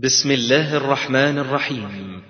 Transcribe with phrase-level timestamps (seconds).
[0.00, 2.22] بسم الله الرحمن الرحيم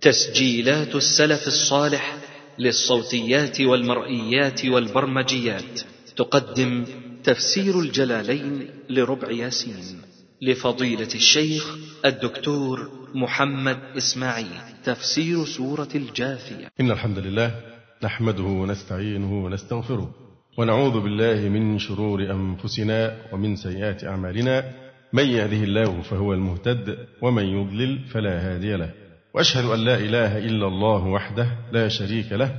[0.00, 2.16] تسجيلات السلف الصالح
[2.58, 5.80] للصوتيات والمرئيات والبرمجيات
[6.16, 6.84] تقدم
[7.24, 10.00] تفسير الجلالين لربع ياسين
[10.42, 17.54] لفضيلة الشيخ الدكتور محمد إسماعيل تفسير سورة الجاثية إن الحمد لله
[18.02, 20.14] نحمده ونستعينه ونستغفره
[20.58, 24.83] ونعوذ بالله من شرور أنفسنا ومن سيئات أعمالنا
[25.14, 28.90] من يهده الله فهو المهتد ومن يضلل فلا هادي له
[29.34, 32.54] واشهد ان لا اله الا الله وحده لا شريك له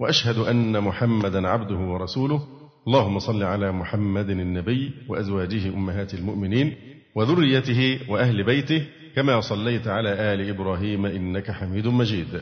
[0.00, 2.42] واشهد ان محمدا عبده ورسوله
[2.86, 6.72] اللهم صل على محمد النبي وازواجه امهات المؤمنين
[7.14, 8.86] وذريته واهل بيته
[9.16, 12.40] كما صليت على ال ابراهيم انك حميد مجيد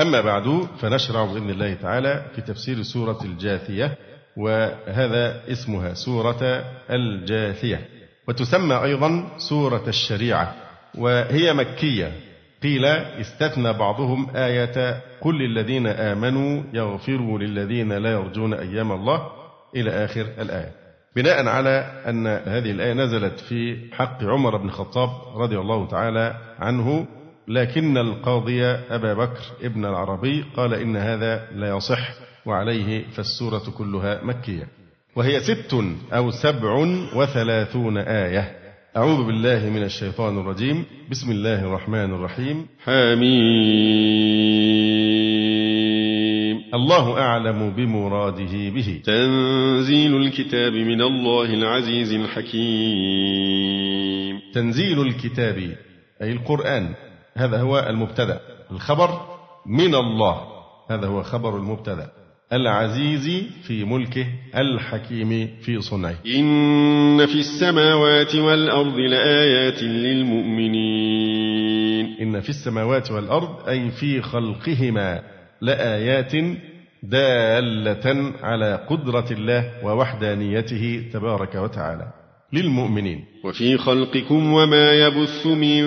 [0.00, 3.98] اما بعد فنشرع باذن الله تعالى في تفسير سوره الجاثيه
[4.36, 6.44] وهذا اسمها سوره
[6.90, 7.88] الجاثيه
[8.28, 10.54] وتسمى أيضا سورة الشريعة
[10.94, 12.12] وهي مكية
[12.62, 12.84] قيل
[13.20, 19.30] استثنى بعضهم آية كل الذين آمنوا يغفروا للذين لا يرجون أيام الله
[19.76, 20.72] إلى آخر الآية
[21.16, 27.06] بناء على أن هذه الآية نزلت في حق عمر بن الخطاب رضي الله تعالى عنه
[27.48, 32.08] لكن القاضي أبا بكر ابن العربي قال إن هذا لا يصح
[32.46, 34.68] وعليه فالسورة كلها مكية
[35.16, 35.76] وهي ست
[36.12, 36.74] أو سبع
[37.16, 38.52] وثلاثون آية
[38.96, 43.26] أعوذ بالله من الشيطان الرجيم بسم الله الرحمن الرحيم حميم
[46.74, 55.72] الله أعلم بمراده به تنزيل الكتاب من الله العزيز الحكيم تنزيل الكتاب
[56.22, 56.94] أي القرآن
[57.34, 59.20] هذا هو المبتدأ الخبر
[59.66, 60.40] من الله
[60.90, 62.12] هذا هو خبر المبتدأ
[62.52, 73.10] العزيز في ملكه الحكيم في صنعه إن في السماوات والأرض لآيات للمؤمنين إن في السماوات
[73.10, 75.22] والأرض أي في خلقهما
[75.60, 76.32] لآيات
[77.02, 82.08] دالة على قدرة الله ووحدانيته تبارك وتعالى
[82.52, 85.84] للمؤمنين وفي خلقكم وما يبث من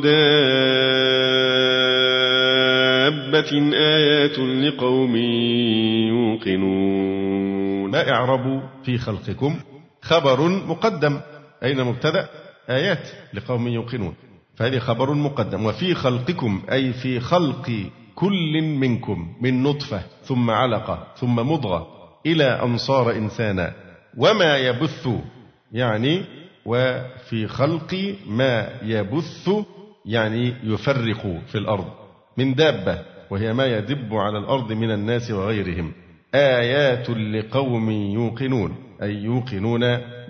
[0.00, 1.47] دار
[3.30, 5.16] دابة آيات لقوم
[6.08, 9.56] يوقنون ما إعرب في خلقكم
[10.02, 11.20] خبر مقدم
[11.62, 12.28] أين مبتدأ
[12.70, 14.14] آيات لقوم يوقنون
[14.54, 17.70] فهذه خبر مقدم وفي خلقكم أي في خلق
[18.14, 21.86] كل منكم من نطفة ثم علقة ثم مضغة
[22.26, 23.74] إلى أن صار إنسانا
[24.16, 25.08] وما يبث
[25.72, 26.24] يعني
[26.66, 29.50] وفي خلق ما يبث
[30.06, 31.86] يعني يفرق في الأرض
[32.38, 32.98] من دابة
[33.30, 35.92] وهي ما يدب على الأرض من الناس وغيرهم
[36.34, 39.80] آيات لقوم يوقنون أي يوقنون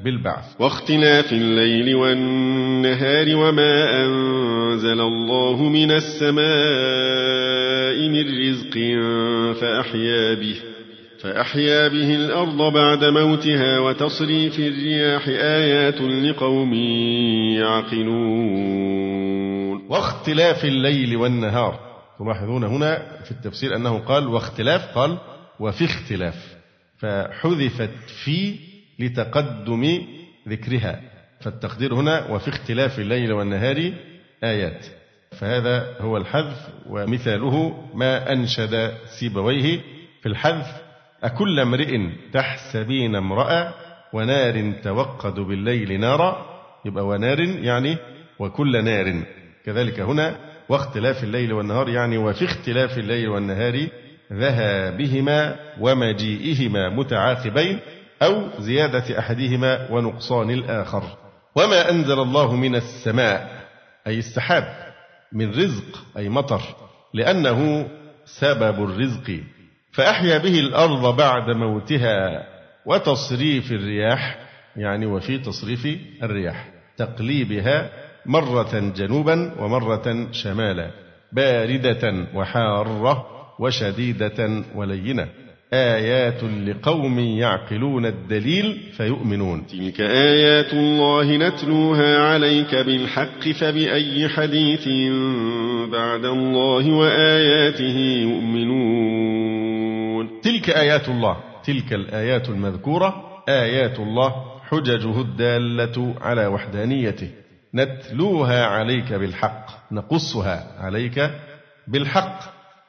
[0.05, 8.73] بالبعث واختلاف الليل والنهار وما أنزل الله من السماء من رزق
[9.61, 10.57] فأحيا به
[11.23, 16.75] فأحيا به الأرض بعد موتها وتصري في الرياح آيات لقوم
[17.59, 21.88] يعقلون واختلاف الليل والنهار
[22.19, 25.19] تلاحظون هنا في التفسير أنه قال واختلاف قال
[25.61, 26.55] وفي اختلاف
[26.99, 27.91] فحذفت
[28.25, 28.55] في
[28.99, 29.99] لتقدم
[30.49, 31.01] ذكرها
[31.41, 33.93] فالتقدير هنا وفي اختلاف الليل والنهار
[34.45, 34.87] آيات
[35.39, 39.81] فهذا هو الحذف ومثاله ما أنشد سيبويه
[40.23, 40.67] في الحذف
[41.23, 41.99] أكل امرئ
[42.33, 43.75] تحسبين امرأة
[44.13, 46.47] ونار توقد بالليل نارا
[46.85, 47.97] يبقى ونار يعني
[48.39, 49.23] وكل نار
[49.65, 53.87] كذلك هنا واختلاف الليل والنهار يعني وفي اختلاف الليل والنهار
[54.33, 57.79] ذهابهما ومجيئهما متعاقبين
[58.23, 61.03] أو زيادة أحدهما ونقصان الآخر
[61.55, 63.67] وما أنزل الله من السماء
[64.07, 64.65] أي السحاب
[65.33, 66.61] من رزق أي مطر
[67.15, 67.89] لأنه
[68.25, 69.41] سبب الرزق
[69.93, 72.45] فأحيا به الأرض بعد موتها
[72.87, 74.39] وتصريف الرياح
[74.77, 75.89] يعني وفي تصريف
[76.23, 77.91] الرياح تقليبها
[78.29, 80.91] مرة جنوبا ومرة شمالا
[81.33, 83.27] باردة وحارة
[83.59, 85.29] وشديدة ولينة
[85.73, 94.89] آيات لقوم يعقلون الدليل فيؤمنون تلك آيات الله نتلوها عليك بالحق فبأي حديث
[95.93, 104.35] بعد الله وآياته يؤمنون تلك آيات الله تلك الآيات المذكورة آيات الله
[104.69, 107.29] حججه الدالة على وحدانيته
[107.75, 111.31] نتلوها عليك بالحق نقصها عليك
[111.87, 112.39] بالحق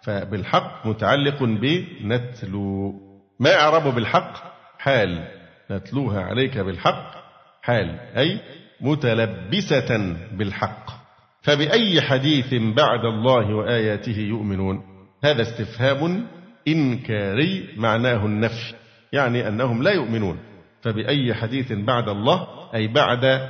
[0.02, 2.92] فبالحق متعلق بنتلو
[3.40, 4.34] ما أعرب بالحق
[4.80, 5.28] حال
[5.72, 7.12] نتلوها عليك بالحق
[7.62, 8.40] حال أي
[8.82, 10.90] متلبسة بالحق
[11.42, 14.82] فبأي حديث بعد الله وآياته يؤمنون
[15.24, 16.28] هذا استفهام
[16.68, 18.74] إنكاري معناه النفي
[19.14, 20.40] يعني أنهم لا يؤمنون
[20.82, 23.50] فبأي حديث بعد الله أي بعد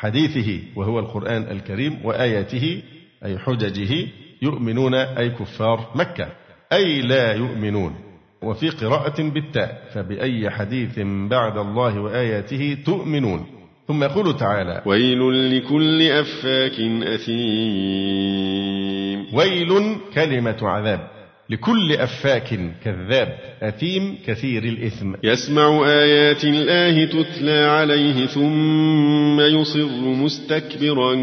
[0.00, 2.82] حديثه وهو القرآن الكريم وآياته
[3.24, 4.06] أي حججه
[4.42, 6.28] يؤمنون أي كفار مكة
[6.72, 7.94] أي لا يؤمنون
[8.42, 10.98] وفي قراءة بالتاء فبأي حديث
[11.30, 13.46] بعد الله وآياته تؤمنون
[13.88, 21.10] ثم يقول تعالى ويل لكل أفاك أثيم ويل كلمة عذاب
[21.50, 22.48] لكل أفاك
[22.84, 31.14] كذاب أثيم كثير الإثم يسمع آيات الله تتلى عليه ثم يصر مستكبرا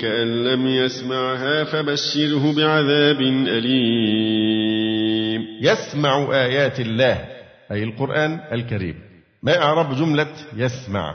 [0.00, 3.20] كأن لم يسمعها فبشره بعذاب
[3.56, 7.24] أليم يسمع آيات الله
[7.72, 8.94] أي القرآن الكريم
[9.42, 11.14] ما أعرب جملة يسمع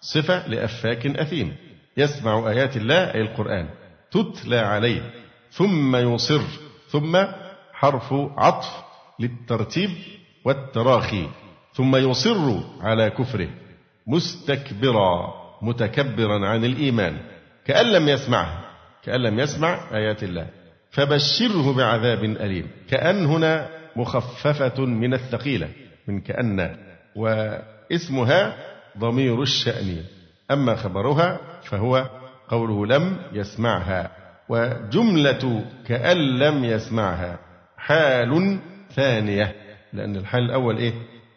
[0.00, 1.52] صفة لأفاك أثيم
[1.96, 3.68] يسمع آيات الله أي القرآن
[4.10, 5.00] تتلى عليه
[5.50, 6.40] ثم يصر
[6.88, 7.16] ثم
[7.78, 8.82] حرف عطف
[9.20, 9.90] للترتيب
[10.44, 11.26] والتراخي
[11.74, 13.48] ثم يصر على كفره
[14.06, 17.16] مستكبرا متكبرا عن الإيمان
[17.64, 18.64] كأن لم يسمعه
[19.04, 20.46] كأن لم يسمع آيات الله
[20.90, 25.68] فبشره بعذاب أليم كأن هنا مخففة من الثقيلة
[26.06, 26.76] من كأن
[27.16, 28.56] واسمها
[28.98, 30.04] ضمير الشأن
[30.50, 32.10] أما خبرها فهو
[32.48, 34.10] قوله لم يسمعها
[34.48, 37.38] وجملة كأن لم يسمعها
[37.78, 38.58] حال
[38.94, 39.54] ثانية
[39.92, 40.92] لأن الحال الأول إيه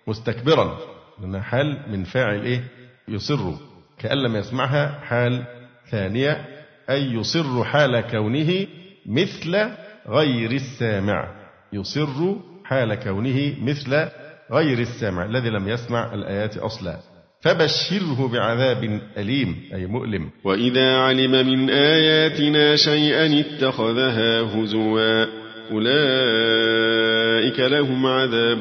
[0.08, 0.78] مستكبرا
[1.22, 2.64] لأنها حال من فاعل إيه
[3.08, 3.52] يصر
[4.00, 5.44] كأن لم يسمعها حال
[5.92, 6.46] ثانية
[6.90, 8.66] أي يصر حال كونه
[9.06, 9.70] مثل
[10.08, 11.28] غير السامع
[11.74, 12.34] يصر
[12.66, 14.08] حال كونه مثل
[14.52, 16.98] غير السامع الذي لم يسمع الآيات أصلا
[17.42, 25.41] فبشره بعذاب أليم أي مؤلم وإذا علم من آياتنا شيئا اتخذها هزوا
[25.72, 28.58] أولئك لهم عذاب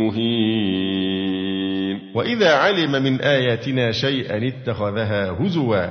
[0.00, 5.86] مهين وإذا علم من آياتنا شيئا اتخذها هزوا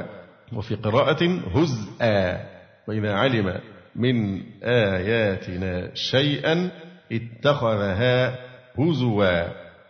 [0.53, 1.23] وفي قراءة
[1.55, 2.45] هزءا
[2.87, 3.55] وإذا علم
[3.95, 6.69] من آياتنا شيئا
[7.11, 8.35] اتخذها
[8.79, 9.43] هزوا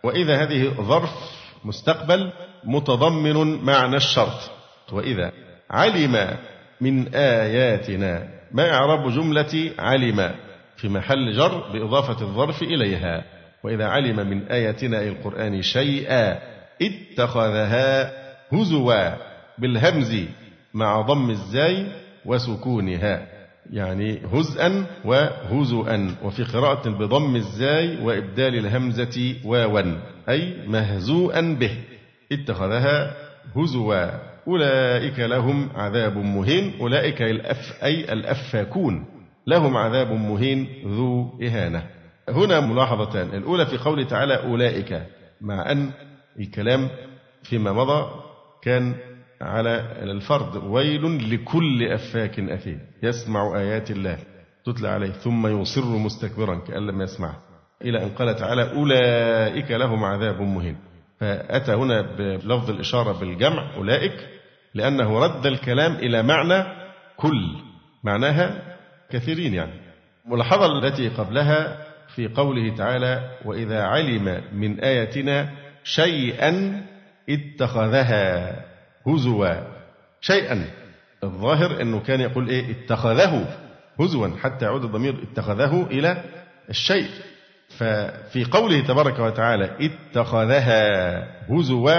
[0.04, 1.12] وإذا هذه ظرف
[1.64, 2.32] مستقبل
[2.64, 4.50] متضمن معنى الشرط
[4.92, 5.32] وإذا
[5.70, 6.36] علم
[6.80, 10.34] من آياتنا ما إعراب جملة علم
[10.76, 13.24] في محل جر بإضافة الظرف إليها
[13.64, 16.38] وإذا علم من آياتنا أي القرآن شيئا
[16.82, 18.12] اتخذها
[18.54, 19.10] هزوا
[19.58, 20.14] بالهمز
[20.74, 21.86] مع ضم الزاي
[22.24, 23.26] وسكونها
[23.72, 29.82] يعني هزءا وهزؤا وفي قراءة بضم الزاي وإبدال الهمزة واوا
[30.28, 31.76] أي مهزوءا به
[32.32, 33.14] اتخذها
[33.56, 39.04] هزوا أولئك لهم عذاب مهين أولئك الأف أي الأفاكون
[39.46, 41.86] لهم عذاب مهين ذو إهانة
[42.28, 45.02] هنا ملاحظتان الأولى في قوله تعالى أولئك
[45.40, 45.90] مع أن
[46.40, 46.88] الكلام
[47.42, 48.10] فيما مضى
[48.62, 48.94] كان
[49.40, 49.70] على
[50.02, 54.18] الفرد ويل لكل أفاك أثيم يسمع آيات الله
[54.66, 57.34] تتلى عليه ثم يصر مستكبرا كأن لم يسمع
[57.82, 60.76] إلى أن قال تعالى أولئك لهم عذاب مهين
[61.20, 64.26] فأتى هنا بلفظ الإشارة بالجمع أولئك
[64.74, 66.64] لأنه رد الكلام إلى معنى
[67.16, 67.54] كل
[68.04, 68.62] معناها
[69.10, 69.74] كثيرين يعني
[70.26, 75.48] الملاحظة التي قبلها في قوله تعالى وإذا علم من آياتنا
[75.84, 76.82] شيئا
[77.28, 78.50] اتخذها
[79.06, 79.54] هزوا
[80.20, 80.66] شيئا
[81.24, 83.46] الظاهر أنه كان يقول إيه اتخذه
[84.00, 86.22] هزوا حتى يعود الضمير اتخذه إلى
[86.70, 87.06] الشيء
[87.68, 90.92] ففي قوله تبارك وتعالى اتخذها
[91.54, 91.90] هزوا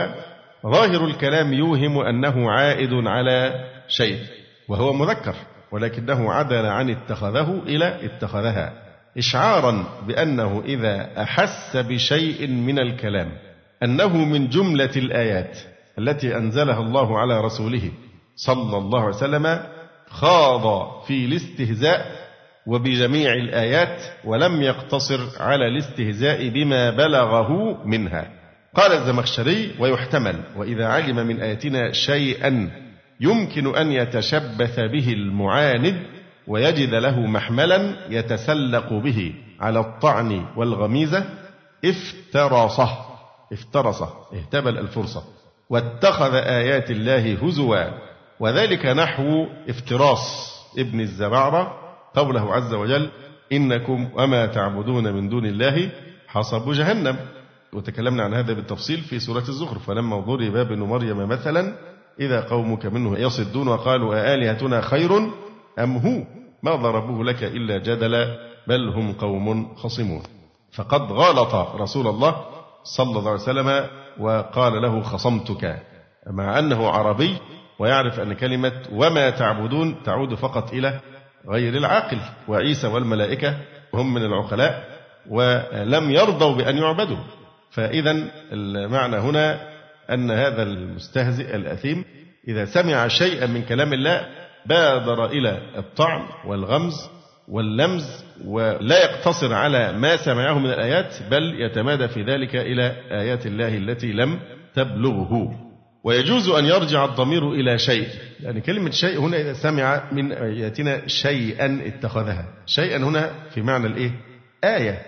[0.66, 4.20] ظاهر الكلام يوهم أنه عائد على شيء
[4.68, 5.36] وهو مذكر
[5.72, 8.74] ولكنه عدل عن اتخذه إلى اتخذها
[9.18, 13.32] إشعارا بأنه إذا أحس بشيء من الكلام
[13.84, 15.60] أنه من جملة الآيات
[16.00, 17.92] التي أنزلها الله على رسوله
[18.36, 19.62] صلى الله عليه وسلم
[20.10, 22.06] خاض في الاستهزاء
[22.66, 28.41] وبجميع الآيات ولم يقتصر على الاستهزاء بما بلغه منها
[28.76, 32.72] قال الزمخشري ويحتمل وإذا علم من آياتنا شيئا
[33.22, 36.04] يمكن أن يتشبث به المعاند
[36.48, 41.26] ويجد له محملا يتسلق به على الطعن والغميزة
[41.86, 42.90] افترصه
[43.54, 45.24] افترصه اهتبل الفرصة
[45.70, 47.84] واتخذ آيات الله هزوا
[48.40, 51.74] وذلك نحو افتراس ابن الزبعرة
[52.16, 53.10] قوله عز وجل
[53.52, 55.90] إنكم وما تعبدون من دون الله
[56.28, 57.16] حصب جهنم
[57.74, 61.76] وتكلمنا عن هذا بالتفصيل في سورة الزخرف فلما ضرب ابن مريم مثلا
[62.20, 65.18] إذا قومك منه يصدون وقالوا أآلهتنا خير
[65.80, 66.24] أم هو
[66.64, 68.38] ما ضربوه لك إلا جدلا
[68.68, 70.22] بل هم قوم خصمون
[70.72, 72.36] فقد غالط رسول الله
[72.84, 73.88] صلى الله عليه وسلم
[74.20, 75.82] وقال له خصمتك
[76.28, 77.38] مع أنه عربي
[77.80, 81.00] ويعرف أن كلمة وما تعبدون تعود فقط إلى
[81.50, 83.56] غير العاقل وعيسى والملائكة
[83.94, 84.92] هم من العقلاء
[85.30, 87.18] ولم يرضوا بأن يعبدوا
[87.72, 88.12] فإذا
[88.52, 89.60] المعنى هنا
[90.10, 92.06] أن هذا المستهزئ الأثيم
[92.48, 94.26] إذا سمع شيئا من كلام الله
[94.66, 96.94] بادر إلى الطعن والغمز
[97.48, 103.78] واللمز ولا يقتصر على ما سمعه من الآيات بل يتمادى في ذلك إلى آيات الله
[103.78, 104.40] التي لم
[104.76, 105.56] تبلغه
[106.04, 108.08] ويجوز أن يرجع الضمير إلى شيء
[108.40, 114.12] يعني كلمة شيء هنا إذا سمع من آياتنا شيئا اتخذها شيئا هنا في معنى الإيه
[114.64, 115.02] آية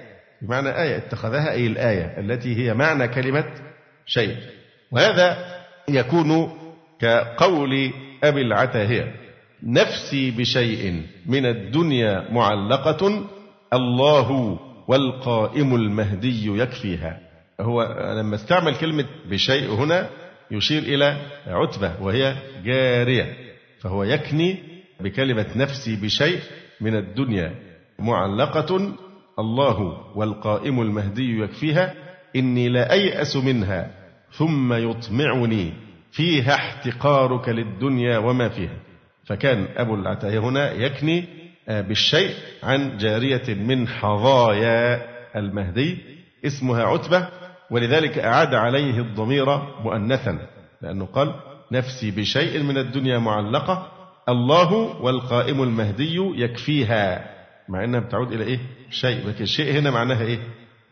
[0.44, 3.44] بمعنى آية اتخذها أي الآية التي هي معنى كلمة
[4.06, 4.38] شيء
[4.92, 5.38] وهذا
[5.90, 6.50] يكون
[7.00, 7.92] كقول
[8.24, 9.16] أبي العتاهية
[9.64, 13.26] نفسي بشيء من الدنيا معلقة
[13.74, 17.20] الله والقائم المهدي يكفيها
[17.62, 17.84] هو
[18.18, 20.10] لما استعمل كلمة بشيء هنا
[20.52, 22.36] يشير إلى عتبة وهي
[22.66, 23.34] جارية
[23.82, 24.58] فهو يكني
[25.00, 26.40] بكلمة نفسي بشيء
[26.82, 27.56] من الدنيا
[28.00, 28.94] معلقة
[29.40, 31.96] الله والقائم المهدي يكفيها
[32.36, 33.92] إني لا أيأس منها
[34.32, 35.74] ثم يطمعني
[36.12, 38.75] فيها احتقارك للدنيا وما فيها
[39.25, 41.25] فكان أبو العتاهية هنا يكني
[41.70, 42.30] آه، بالشيء
[42.63, 45.02] عن جارية من حظايا
[45.36, 45.98] المهدي
[46.46, 47.28] اسمها عتبة
[47.72, 50.38] ولذلك أعاد عليه الضمير مؤنثا
[50.82, 51.34] لأنه قال
[51.72, 53.92] نفسي بشيء من الدنيا معلقة
[54.30, 57.30] الله والقائم المهدي يكفيها
[57.70, 58.60] مع أنها بتعود إلى إيه
[58.94, 60.40] شيء لكن شيء هنا معناها إيه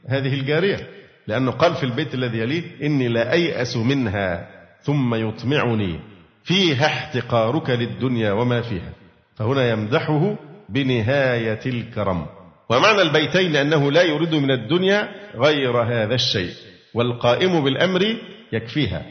[0.07, 0.87] هذه الجارية
[1.27, 4.47] لأنه قال في البيت الذي يليه إني لا أيأس منها
[4.83, 5.99] ثم يطمعني
[6.43, 8.93] فيها احتقارك للدنيا وما فيها
[9.35, 10.35] فهنا يمدحه
[10.69, 12.25] بنهاية الكرم
[12.69, 16.49] ومعنى البيتين أنه لا يريد من الدنيا غير هذا الشيء
[16.93, 18.15] والقائم بالأمر
[18.53, 19.05] يكفيها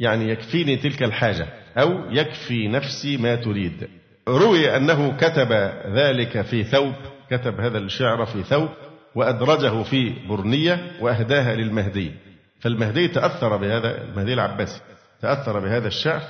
[0.00, 1.46] يعني يكفيني تلك الحاجة
[1.78, 3.88] أو يكفي نفسي ما تريد
[4.28, 5.52] روي أنه كتب
[5.96, 6.92] ذلك في ثوب
[7.30, 8.68] كتب هذا الشعر في ثوب
[9.14, 12.12] وأدرجه في برنية وأهداها للمهدي
[12.60, 14.80] فالمهدي تأثر بهذا المهدي العباسي
[15.22, 16.20] تأثر بهذا الشعر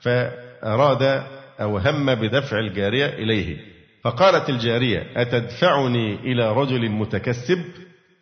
[0.00, 1.22] فأراد
[1.60, 3.56] أو هم بدفع الجارية إليه
[4.04, 7.64] فقالت الجارية أتدفعني إلى رجل متكسب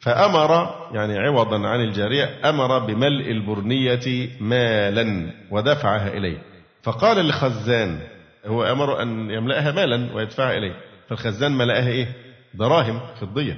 [0.01, 6.39] فأمر يعني عوضا عن الجارية أمر بملء البرنية مالا ودفعها إليه
[6.83, 7.99] فقال الخزان
[8.47, 10.75] هو أمر أن يملأها مالا ويدفعها إليه
[11.09, 12.09] فالخزان ملأها إيه
[12.55, 13.57] دراهم فضية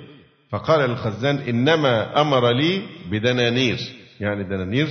[0.50, 3.78] فقال للخزان إنما أمر لي بدنانير
[4.20, 4.86] يعني دنانير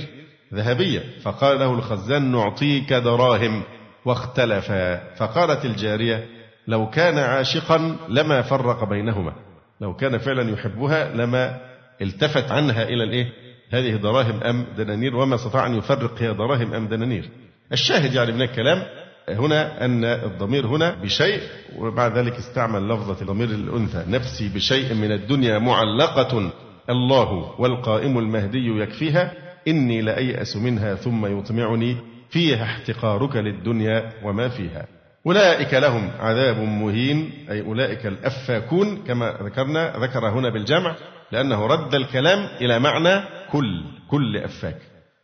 [0.54, 3.62] ذهبية فقال له الخزان نعطيك دراهم
[4.04, 6.26] واختلفا فقالت الجارية
[6.68, 9.32] لو كان عاشقا لما فرق بينهما
[9.80, 11.60] لو كان فعلا يحبها لما
[12.02, 13.26] التفت عنها إلى الإيه
[13.70, 17.28] هذه دراهم أم دنانير وما استطاع أن يفرق هي دراهم أم دنانير
[17.72, 18.82] الشاهد يعني من الكلام
[19.28, 21.40] هنا أن الضمير هنا بشيء
[21.78, 26.50] وبعد ذلك استعمل لفظة ضمير الأنثى نفسي بشيء من الدنيا معلقة
[26.90, 29.32] الله والقائم المهدي يكفيها
[29.68, 31.96] إني لأيأس منها ثم يطمعني
[32.30, 34.86] فيها احتقارك للدنيا وما فيها
[35.26, 40.94] أولئك لهم عذاب مهين أي أولئك الأفاكون كما ذكرنا ذكر هنا بالجمع
[41.32, 44.78] لأنه رد الكلام إلى معنى كل كل أفاك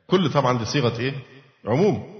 [0.06, 1.12] كل طبعا دي صيغة إيه
[1.66, 2.19] عموم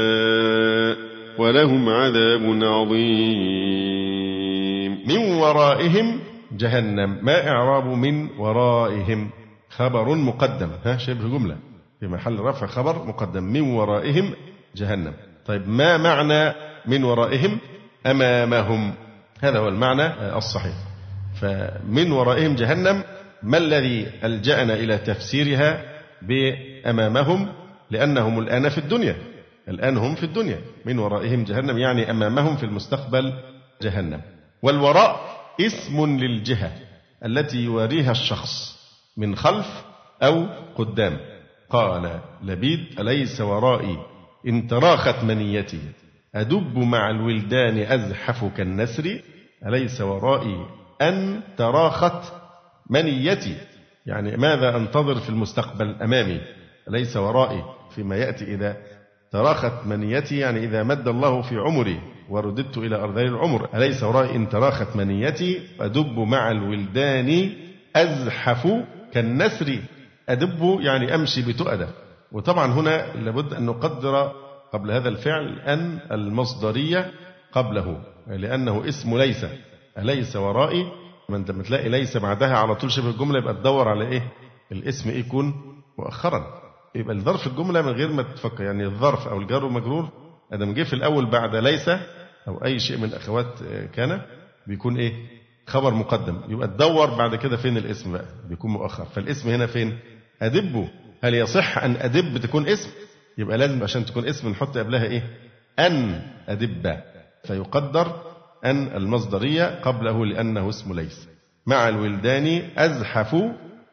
[1.41, 6.19] ولهم عذاب عظيم من ورائهم
[6.51, 9.29] جهنم ما إعراب من ورائهم
[9.69, 11.57] خبر مقدم ها شبه جملة
[11.99, 14.33] في محل رفع خبر مقدم من ورائهم
[14.75, 15.13] جهنم
[15.45, 16.53] طيب ما معنى
[16.85, 17.57] من ورائهم
[18.05, 18.93] أمامهم
[19.39, 20.73] هذا هو المعنى آه، الصحيح
[21.41, 23.03] فمن ورائهم جهنم
[23.43, 25.81] ما الذي ألجأنا إلى تفسيرها
[26.21, 27.47] بأمامهم
[27.91, 29.15] لأنهم الآن في الدنيا
[29.71, 33.33] الآن هم في الدنيا من ورائهم جهنم يعني أمامهم في المستقبل
[33.81, 34.21] جهنم
[34.61, 35.19] والوراء
[35.61, 36.71] اسم للجهة
[37.25, 38.79] التي يواريها الشخص
[39.17, 39.83] من خلف
[40.23, 41.17] أو قدام
[41.69, 43.97] قال لبيد أليس ورائي
[44.47, 45.81] إن تراخت منيتي
[46.35, 49.21] أدب مع الولدان أزحف كالنسر
[49.67, 50.65] أليس ورائي
[51.01, 52.33] أن تراخت
[52.89, 53.57] منيتي
[54.05, 56.41] يعني ماذا أنتظر في المستقبل أمامي
[56.89, 57.63] أليس ورائي
[57.95, 58.77] فيما يأتي إذا
[59.31, 64.49] تراخت منيتي يعني إذا مد الله في عمري ورددت إلى أرذل العمر أليس ورائي إن
[64.49, 67.49] تراخت منيتي أدب مع الولدان
[67.95, 68.67] أزحف
[69.13, 69.79] كالنسر
[70.29, 71.87] أدب يعني أمشي بتؤدة
[72.31, 74.31] وطبعا هنا لابد أن نقدر
[74.73, 77.11] قبل هذا الفعل أن المصدرية
[77.51, 79.45] قبله لأنه اسم ليس
[79.97, 80.87] أليس ورائي
[81.29, 84.23] ما أنت تلاقي ليس بعدها على طول شبه الجملة يبقى تدور على إيه
[84.71, 85.53] الاسم يكون
[85.97, 86.60] مؤخرا
[86.95, 90.09] يبقى الظرف الجملة من غير ما تفكر يعني الظرف أو الجار والمجرور
[90.53, 91.89] أدم جه في الأول بعد ليس
[92.47, 94.21] أو أي شيء من أخوات آه، كان
[94.67, 95.13] بيكون إيه؟
[95.67, 99.99] خبر مقدم يبقى تدور بعد كده فين الاسم بقى بيكون مؤخر فالاسم هنا فين؟
[100.41, 100.89] أدبه
[101.23, 102.89] هل يصح أن أدب تكون اسم؟
[103.37, 105.23] يبقى لازم عشان تكون اسم نحط قبلها إيه؟
[105.79, 106.97] أن أدب
[107.43, 108.21] فيقدر
[108.65, 111.27] أن المصدرية قبله لأنه اسم ليس
[111.65, 113.35] مع الولدان أزحف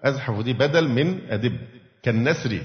[0.05, 1.59] أزحف دي بدل من أدب
[2.03, 2.61] كالنسر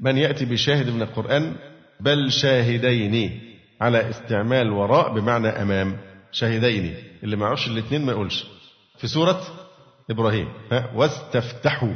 [0.00, 1.52] من يأتي بشاهد من القرآن
[2.00, 3.40] بل شاهدين
[3.80, 5.96] على استعمال وراء بمعنى أمام
[6.32, 8.46] شاهدين اللي ما يعرفش الاثنين ما يقولش
[8.98, 9.40] في سورة
[10.10, 11.94] إبراهيم ها واستفتحوا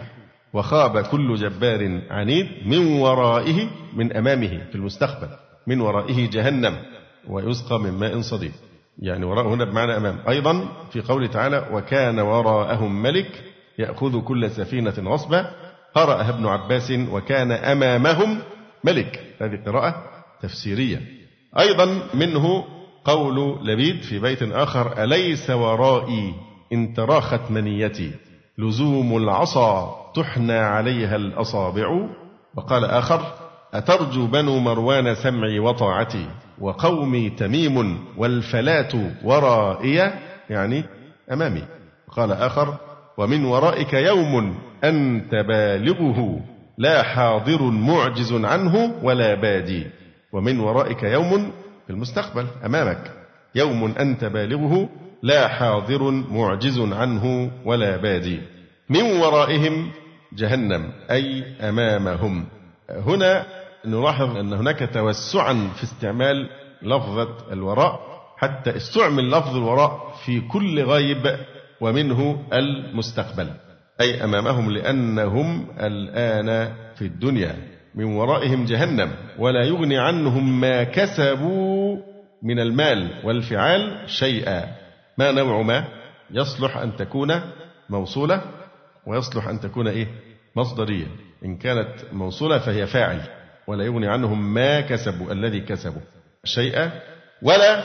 [0.52, 5.28] وخاب كل جبار عنيد من ورائه من أمامه في المستقبل
[5.66, 6.76] من ورائه جهنم
[7.28, 8.52] ويسقى من ماء صديد
[8.98, 13.44] يعني وراء هنا بمعنى أمام أيضا في قوله تعالى وكان وراءهم ملك
[13.78, 15.50] يأخذ كل سفينة غصبا
[15.94, 18.38] قرأها ابن عباس وكان أمامهم
[18.84, 20.04] ملك هذه قراءة
[20.42, 21.00] تفسيرية
[21.58, 22.64] أيضا منه
[23.04, 26.34] قول لبيد في بيت آخر أليس ورائي
[26.72, 28.12] إن تراخت منيتي
[28.58, 31.88] لزوم العصا تحنى عليها الأصابع
[32.54, 33.20] وقال آخر
[33.74, 36.26] أترجو بنو مروان سمعي وطاعتي
[36.60, 40.10] وقومي تميم والفلاة ورائي
[40.50, 40.84] يعني
[41.32, 41.62] أمامي
[42.10, 42.74] قال آخر
[43.18, 46.40] ومن ورائك يوم أنت بالغه
[46.78, 49.86] لا حاضر معجز عنه ولا بادي
[50.32, 51.50] ومن ورائك يوم
[51.86, 53.10] في المستقبل أمامك
[53.54, 54.88] يوم أنت بالغه
[55.22, 58.40] لا حاضر معجز عنه ولا بادي
[58.88, 59.90] من ورائهم
[60.32, 62.44] جهنم أي أمامهم
[62.90, 63.46] هنا
[63.84, 66.48] نلاحظ أن هناك توسعا في استعمال
[66.82, 68.00] لفظة الوراء
[68.38, 71.36] حتى استعمل لفظ الوراء في كل غيب
[71.80, 73.48] ومنه المستقبل
[74.00, 77.56] أي أمامهم لأنهم الآن في الدنيا
[77.94, 81.96] من ورائهم جهنم ولا يغني عنهم ما كسبوا
[82.42, 84.64] من المال والفعال شيئا
[85.18, 85.84] ما نوع ما
[86.30, 87.40] يصلح أن تكون
[87.88, 88.42] موصولة
[89.06, 90.06] ويصلح أن تكون إيه
[90.56, 91.06] مصدرية
[91.44, 93.20] إن كانت موصولة فهي فاعل
[93.66, 96.00] ولا يغني عنهم ما كسبوا الذي كسبوا
[96.44, 96.90] شيئا
[97.42, 97.82] ولا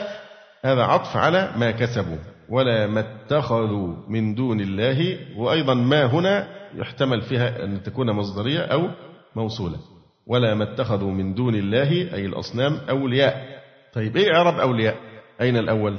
[0.64, 2.18] هذا عطف على ما كسبوا
[2.48, 8.88] ولا ما اتخذوا من دون الله وأيضا ما هنا يحتمل فيها أن تكون مصدرية أو
[9.36, 9.78] موصولة
[10.26, 13.62] ولا ما اتخذوا من دون الله أي الأصنام أولياء
[13.94, 14.96] طيب إيه إعراب أولياء
[15.40, 15.96] أين الأول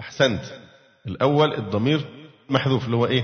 [0.00, 0.40] أحسنت
[1.06, 2.00] الأول الضمير
[2.50, 3.22] محذوف اللي هو إيه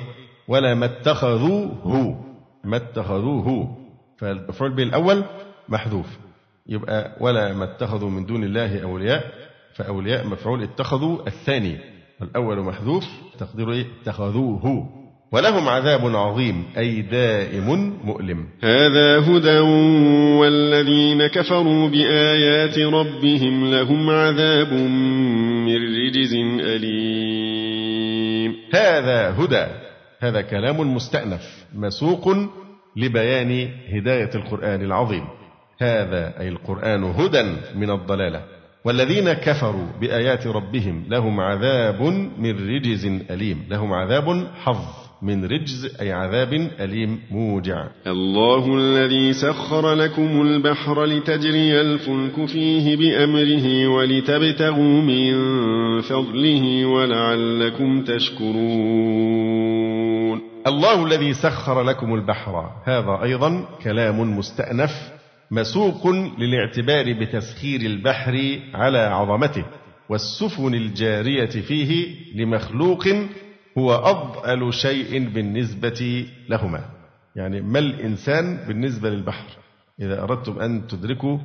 [0.48, 2.24] ولا ما اتخذوه
[2.64, 3.76] ما اتخذوه
[4.18, 5.24] فالمفعول به الأول
[5.68, 6.18] محذوف
[6.66, 9.24] يبقى ولا ما اتخذوا من دون الله أولياء
[9.74, 13.04] فأولياء مفعول اتخذوا الثاني الأول محذوف
[13.38, 14.88] تقدير إيه؟ اتخذوه
[15.32, 19.58] ولهم عذاب عظيم أي دائم مؤلم هذا هدى
[20.40, 24.72] والذين كفروا بآيات ربهم لهم عذاب
[25.66, 29.66] من رجز أليم هذا هدى
[30.20, 32.28] هذا كلام مستأنف مسوق
[32.96, 35.24] لبيان هداية القرآن العظيم
[35.80, 37.42] هذا أي القرآن هدى
[37.74, 38.53] من الضلالة
[38.86, 42.02] والذين كفروا بآيات ربهم لهم عذاب
[42.38, 44.84] من رجز أليم لهم عذاب حظ
[45.22, 53.86] من رجز أي عذاب أليم موجع الله الذي سخر لكم البحر لتجري الفلك فيه بأمره
[53.88, 55.34] ولتبتغوا من
[56.00, 65.23] فضله ولعلكم تشكرون الله الذي سخر لكم البحر هذا أيضا كلام مستأنف
[65.54, 66.06] مسوق
[66.38, 69.64] للاعتبار بتسخير البحر على عظمته
[70.08, 73.04] والسفن الجارية فيه لمخلوق
[73.78, 76.84] هو أضأل شيء بالنسبة لهما
[77.36, 79.44] يعني ما الإنسان بالنسبة للبحر
[80.00, 81.38] إذا أردتم أن تدركوا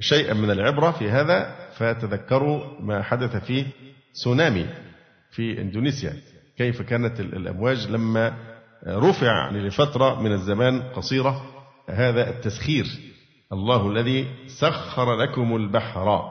[0.00, 3.64] شيئا من العبرة في هذا فتذكروا ما حدث في
[4.14, 4.66] تسونامي
[5.30, 6.12] في إندونيسيا
[6.58, 8.34] كيف كانت الأمواج لما
[8.86, 11.42] رفع لفترة من الزمان قصيرة
[11.90, 12.84] هذا التسخير
[13.52, 16.22] الله الذي سخر لكم البحر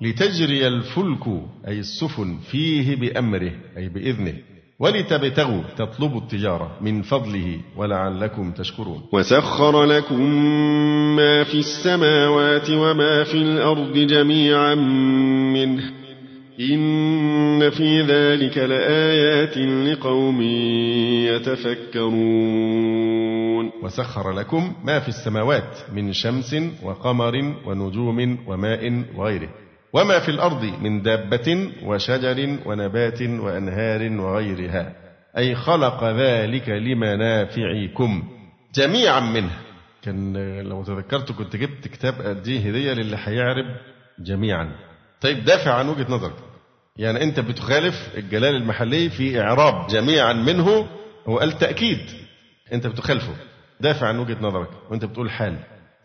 [0.00, 1.26] لتجري الفلك
[1.68, 4.34] أي السفن فيه بأمره أي بإذنه
[4.78, 10.22] ولتبتغوا تطلبوا التجارة من فضله ولعلكم تشكرون وسخر لكم
[11.16, 14.74] ما في السماوات وما في الأرض جميعا
[15.54, 16.01] منه
[16.60, 20.42] إن في ذلك لآيات لقوم
[21.26, 27.34] يتفكرون وسخر لكم ما في السماوات من شمس وقمر
[27.66, 29.48] ونجوم وماء وغيره
[29.92, 34.94] وما في الأرض من دابة وشجر ونبات وأنهار وغيرها
[35.38, 38.22] أي خلق ذلك لمنافعكم
[38.74, 39.50] جميعا منه
[40.02, 43.64] كان لو تذكرت كنت جبت كتاب أديه هدية للي هيعرب
[44.18, 44.91] جميعا
[45.22, 46.34] طيب دافع عن وجهة نظرك
[46.96, 50.86] يعني أنت بتخالف الجلال المحلي في إعراب جميعا منه
[51.28, 51.98] هو قال تأكيد
[52.72, 53.32] أنت بتخالفه
[53.80, 55.58] دافع عن وجهة نظرك وأنت بتقول حال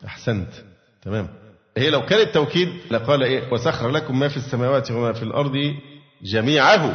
[0.06, 0.50] أحسنت
[1.02, 1.28] تمام
[1.78, 5.76] هي لو كانت توكيد لقال إيه وسخر لكم ما في السماوات وما في الأرض
[6.24, 6.94] جميعه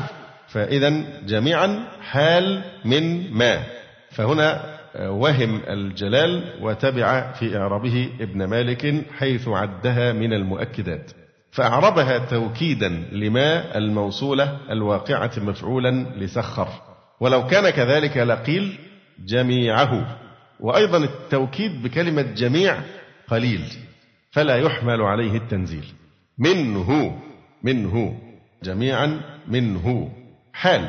[0.48, 0.90] فإذا
[1.26, 3.62] جميعا حال من ما
[4.10, 11.10] فهنا آه، وهم الجلال وتبع في إعرابه ابن مالك حيث عدها من المؤكدات
[11.52, 16.68] فأعربها توكيدا لما الموصولة الواقعة مفعولا لسخر
[17.20, 18.78] ولو كان كذلك لقيل
[19.26, 20.18] جميعه
[20.60, 22.76] وأيضا التوكيد بكلمة جميع
[23.28, 23.62] قليل
[24.30, 25.84] فلا يحمل عليه التنزيل
[26.38, 27.18] منه
[27.62, 28.18] منه
[28.62, 30.12] جميعا منه
[30.52, 30.88] حال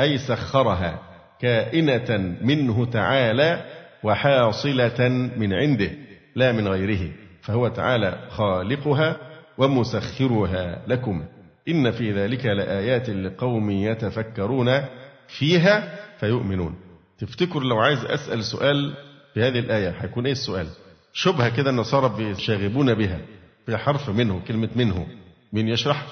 [0.00, 0.98] أي سخرها
[1.40, 3.64] كائنة منه تعالى
[4.02, 5.90] وحاصلة من عنده
[6.34, 7.10] لا من غيره
[7.42, 11.24] فهو تعالى خالقها ومسخرها لكم
[11.68, 14.80] إن في ذلك لآيات لقوم يتفكرون
[15.28, 16.74] فيها فيؤمنون
[17.18, 18.92] تفتكر لو عايز أسأل سؤال
[19.34, 20.66] في هذه الآية هيكون إيه السؤال
[21.12, 23.20] شبهة كده النصارى بيشاغبون بها
[23.68, 25.06] بحرف منه كلمة منه
[25.52, 26.06] مين يشرح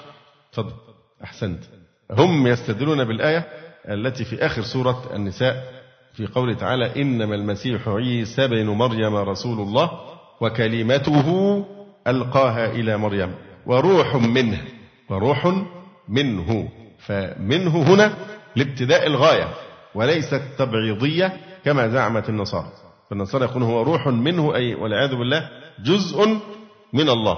[0.51, 0.73] تفضل
[1.23, 1.63] أحسنت
[2.11, 3.47] هم يستدلون بالآية
[3.89, 5.63] التي في آخر سورة النساء
[6.13, 9.91] في قوله تعالى إنما المسيح عيسى بن مريم رسول الله
[10.41, 11.25] وكلمته
[12.07, 13.31] ألقاها إلى مريم
[13.65, 14.61] وروح منه
[15.09, 15.53] وروح
[16.09, 16.67] منه
[16.99, 18.13] فمنه هنا
[18.55, 19.47] لابتداء الغاية
[19.95, 21.33] وليست تبعيضية
[21.65, 22.69] كما زعمت النصارى
[23.09, 25.49] فالنصارى يقولون هو روح منه أي والعياذ بالله
[25.83, 26.27] جزء
[26.93, 27.37] من الله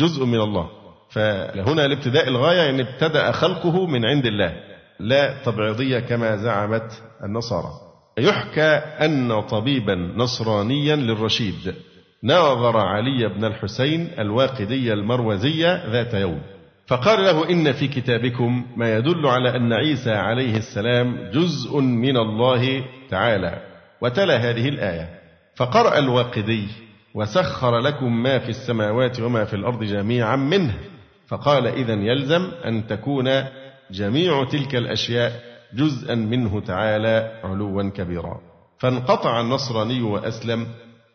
[0.00, 0.68] جزء من الله
[1.10, 4.52] فهنا لابتداء الغاية يعني ابتدأ خلقه من عند الله
[5.00, 7.70] لا تبعيضية كما زعمت النصارى
[8.18, 11.74] يحكى أن طبيبا نصرانيا للرشيد
[12.24, 16.40] ناظر علي بن الحسين الواقدي المروزي ذات يوم
[16.86, 22.84] فقال له إن في كتابكم ما يدل على أن عيسى عليه السلام جزء من الله
[23.10, 23.62] تعالى
[24.00, 25.08] وتلا هذه الآية
[25.54, 26.66] فقرأ الواقدي
[27.14, 30.74] وسخر لكم ما في السماوات وما في الأرض جميعا منه
[31.26, 33.44] فقال إذا يلزم أن تكون
[33.90, 35.32] جميع تلك الأشياء
[35.74, 38.40] جزءا منه تعالى علوا كبيرا
[38.78, 40.66] فانقطع النصراني وأسلم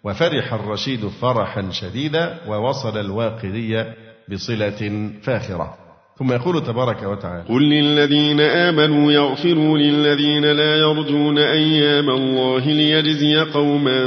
[0.04, 3.84] وفرح الرشيد فرحا شديدا ووصل الواقدي
[4.32, 5.74] بصلة فاخرة
[6.20, 14.06] ثم يقول تبارك وتعالى قل للذين آمنوا يغفروا للذين لا يرجون أيام الله ليجزي قوما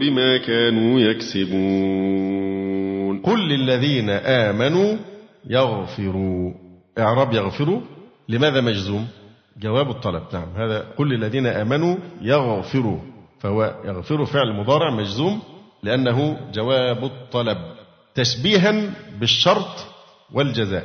[0.00, 4.96] بما كانوا يكسبون قل للذين آمنوا
[5.46, 6.52] يغفروا
[6.98, 7.80] إعراب يغفروا
[8.28, 9.06] لماذا مجزوم
[9.60, 12.98] جواب الطلب نعم هذا قل للذين آمنوا يغفروا
[13.40, 15.42] فهو يغفر فعل مضارع مجزوم
[15.82, 17.58] لأنه جواب الطلب
[18.14, 19.86] تشبيها بالشرط
[20.32, 20.84] والجزاء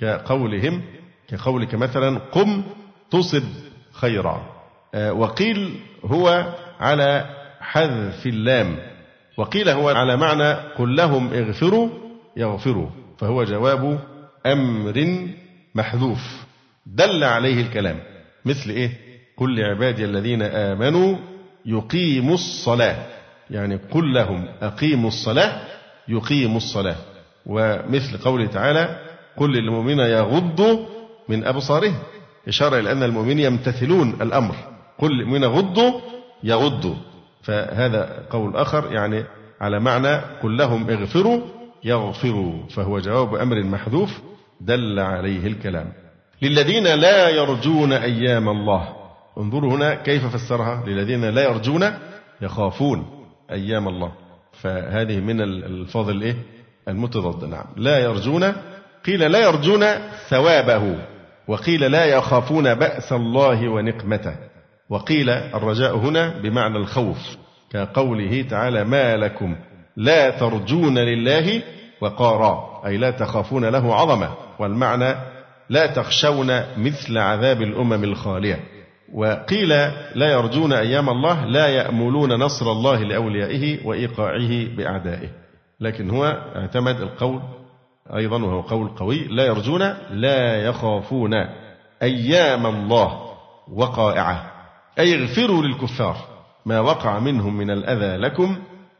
[0.00, 0.82] كقولهم
[1.28, 2.62] كقولك مثلا قم
[3.10, 3.42] تصب
[3.92, 4.46] خيرا
[4.94, 6.44] آه، وقيل هو
[6.80, 7.24] على
[7.60, 8.78] حذف اللام
[9.36, 11.88] وقيل هو على معنى قل لهم اغفروا
[12.36, 14.00] يغفروا فهو جواب
[14.46, 15.28] أمر
[15.74, 16.44] محذوف
[16.86, 17.98] دل عليه الكلام
[18.44, 18.90] مثل إيه
[19.36, 21.16] قل لعبادي الذين آمنوا
[21.66, 22.96] يقيموا الصلاة
[23.50, 25.60] يعني قل لهم أقيموا الصلاة
[26.08, 26.96] يقيموا الصلاة
[27.46, 28.98] ومثل قوله تعالى
[29.36, 30.86] قل للمؤمنين يغضوا
[31.28, 31.94] من أبصارهم
[32.48, 34.54] إشارة إلى أن المؤمنين يمتثلون الأمر
[34.98, 36.00] قل للمؤمنين غضوا
[36.44, 36.94] يغضوا
[37.42, 39.24] فهذا قول آخر يعني
[39.60, 41.40] على معنى قل لهم اغفروا
[41.84, 44.20] يغفروا فهو جواب أمر محذوف
[44.60, 45.92] دل عليه الكلام
[46.42, 48.99] للذين لا يرجون أيام الله
[49.38, 51.90] انظروا هنا كيف فسرها للذين لا يرجون
[52.42, 54.12] يخافون أيام الله
[54.52, 56.36] فهذه من الألفاظ الإيه
[56.88, 58.52] المتضاد نعم لا يرجون
[59.06, 59.84] قيل لا يرجون
[60.28, 60.96] ثوابه
[61.48, 64.36] وقيل لا يخافون بأس الله ونقمته
[64.90, 67.36] وقيل الرجاء هنا بمعنى الخوف
[67.70, 69.56] كقوله تعالى ما لكم
[69.96, 71.62] لا ترجون لله
[72.00, 75.14] وقارا أي لا تخافون له عظمة والمعنى
[75.70, 78.60] لا تخشون مثل عذاب الأمم الخالية
[79.14, 79.68] وقيل
[80.14, 85.28] لا يرجون أيام الله لا يأملون نصر الله لأوليائه وإيقاعه بأعدائه
[85.80, 86.24] لكن هو
[86.56, 87.40] اعتمد القول
[88.16, 91.34] أيضا وهو قول قوي لا يرجون لا يخافون
[92.02, 93.12] أيام الله
[93.72, 94.50] وقائعة
[94.98, 96.16] أي اغفروا للكفار
[96.66, 98.56] ما وقع منهم من الأذى لكم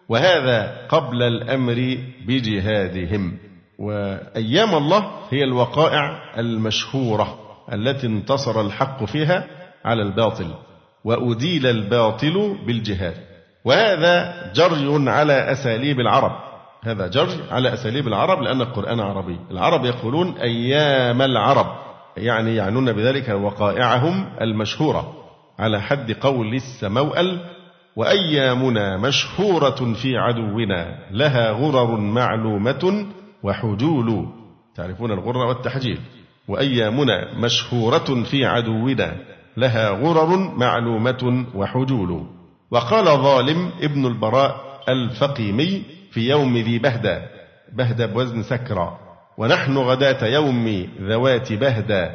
[0.08, 1.96] وهذا قبل الأمر
[2.28, 3.38] بجهادهم
[3.78, 7.38] وأيام الله هي الوقائع المشهورة
[7.72, 9.46] التي انتصر الحق فيها
[9.84, 10.54] على الباطل
[11.04, 13.14] وأديل الباطل بالجهاد
[13.64, 16.32] وهذا جري على أساليب العرب
[16.82, 21.66] هذا جري على أساليب العرب لأن القرآن عربي العرب يقولون أيام العرب
[22.16, 25.12] يعني يعنون بذلك وقائعهم المشهورة
[25.58, 27.40] على حد قول السموأل
[27.96, 33.06] وأيامنا مشهورة في عدونا لها غرر معلومة
[33.42, 34.26] وحجول
[34.76, 35.98] تعرفون الغرة والتحجيل
[36.48, 39.12] وأيامنا مشهورة في عدونا
[39.56, 42.24] لها غرر معلومة وحجول
[42.70, 44.56] وقال ظالم ابن البراء
[44.88, 47.18] الفقيمي في يوم ذي بهدى
[47.72, 48.98] بهدى بوزن سكرى
[49.38, 52.06] ونحن غداة يوم ذوات بهدى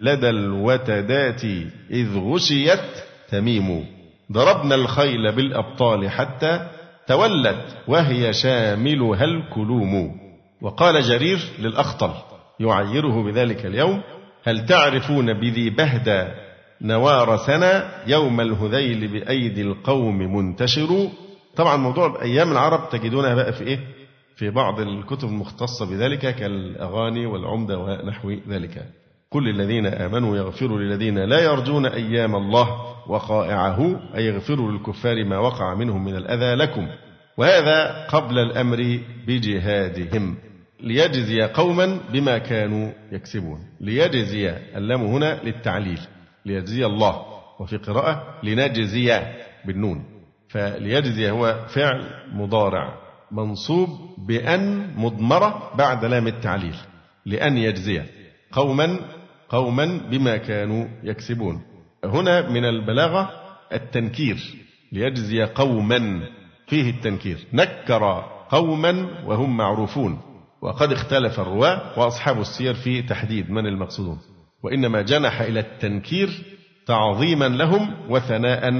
[0.00, 1.44] لدى الوتدات
[1.90, 2.90] إذ غشيت
[3.30, 3.84] تميم
[4.32, 6.68] ضربنا الخيل بالأبطال حتى
[7.06, 10.12] تولت وهي شاملها الكلوم
[10.62, 12.10] وقال جرير للأخطل
[12.60, 14.02] يعيره بذلك اليوم
[14.44, 16.28] هل تعرفون بذي بهدى
[16.84, 21.08] نوارسنا يوم الهذيل بأيدي القوم منتشر
[21.56, 23.78] طبعا موضوع أيام العرب تجدونها بقى في إيه
[24.36, 28.84] في بعض الكتب المختصة بذلك كالأغاني والعمدة ونحو ذلك
[29.30, 32.68] كل الذين آمنوا يغفروا للذين لا يرجون أيام الله
[33.08, 36.88] وقائعه أي يغفروا للكفار ما وقع منهم من الأذى لكم
[37.36, 40.36] وهذا قبل الأمر بجهادهم
[40.82, 45.98] ليجزي قوما بما كانوا يكسبون ليجزي اللام هنا للتعليل
[46.46, 47.22] ليجزي الله
[47.58, 49.22] وفي قراءة لنجزي
[49.64, 50.04] بالنون
[50.48, 52.98] فليجزي هو فعل مضارع
[53.32, 53.88] منصوب
[54.26, 56.74] بأن مضمرة بعد لام التعليل
[57.26, 58.02] لأن يجزي
[58.52, 58.98] قوما
[59.48, 61.62] قوما بما كانوا يكسبون
[62.04, 63.30] هنا من البلاغة
[63.72, 64.36] التنكير
[64.92, 66.20] ليجزي قوما
[66.66, 70.20] فيه التنكير نكر قوما وهم معروفون
[70.60, 74.18] وقد اختلف الرواة وأصحاب السير في تحديد من المقصودون
[74.62, 76.28] وإنما جنح إلى التنكير
[76.86, 78.72] تعظيما لهم وثناء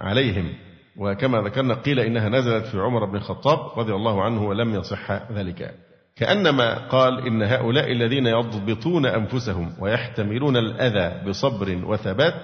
[0.00, 0.52] عليهم
[0.96, 5.74] وكما ذكرنا قيل إنها نزلت في عمر بن الخطاب رضي الله عنه ولم يصح ذلك
[6.16, 12.34] كأنما قال إن هؤلاء الذين يضبطون أنفسهم ويحتملون الأذى بصبر وثبات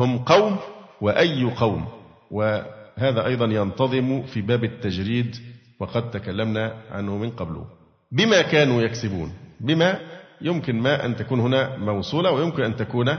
[0.00, 0.56] هم قوم
[1.00, 1.84] وأي قوم
[2.30, 5.36] وهذا أيضا ينتظم في باب التجريد
[5.80, 7.64] وقد تكلمنا عنه من قبل
[8.12, 9.98] بما كانوا يكسبون بما
[10.42, 13.18] يمكن ما أن تكون هنا موصولة ويمكن أن تكون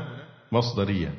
[0.51, 1.11] مصدرية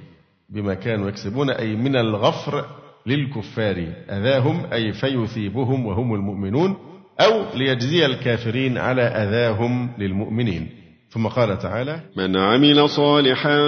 [0.51, 2.65] بما كانوا يكسبون أي من الغفر
[3.07, 6.77] للكفار أذاهم أي فيثيبهم وهم المؤمنون
[7.21, 10.69] أو ليجزي الكافرين على أذاهم للمؤمنين
[11.11, 13.59] ثم قال تعالى من عمل صالحا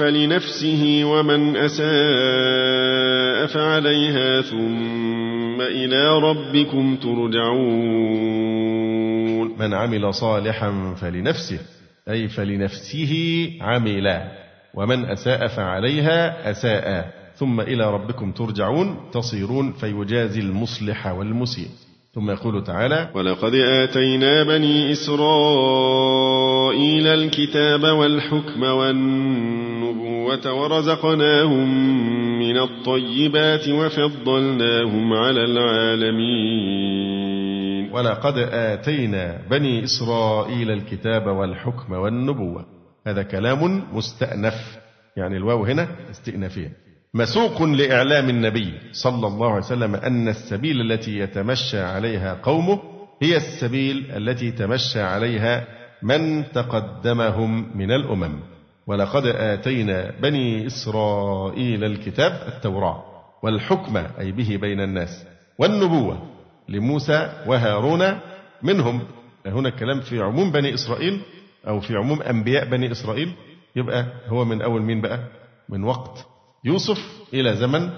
[0.00, 8.57] فلنفسه ومن أساء فعليها ثم إلى ربكم ترجعون
[9.48, 11.58] يقول من عمل صالحا فلنفسه
[12.10, 13.16] أي فلنفسه
[13.60, 14.20] عمل
[14.74, 21.68] ومن أساء فعليها أساء ثم إلى ربكم ترجعون تصيرون فيجازي المصلح والمسيء
[22.14, 31.68] ثم يقول تعالى ولقد آتينا بني إسرائيل الكتاب والحكم والنبوة ورزقناهم
[32.38, 37.37] من الطيبات وفضلناهم على العالمين
[37.92, 42.66] ولقد آتينا بني إسرائيل الكتاب والحكم والنبوة
[43.06, 44.78] هذا كلام مستأنف
[45.16, 46.72] يعني الواو هنا استئنافية
[47.14, 52.78] مسوق لإعلام النبي صلى الله عليه وسلم أن السبيل التي يتمشى عليها قومه
[53.22, 55.66] هي السبيل التي تمشى عليها
[56.02, 58.40] من تقدمهم من الأمم
[58.86, 63.04] ولقد آتينا بني إسرائيل الكتاب التوراة
[63.42, 65.24] والحكم أي به بين الناس
[65.58, 66.27] والنبوة
[66.68, 68.20] لموسى وهارون
[68.62, 69.02] منهم
[69.46, 71.20] هنا الكلام في عموم بني إسرائيل
[71.68, 73.32] أو في عموم أنبياء بني إسرائيل
[73.76, 75.18] يبقى هو من أول مين بقى
[75.68, 76.26] من وقت
[76.64, 76.98] يوسف
[77.34, 77.90] إلى زمن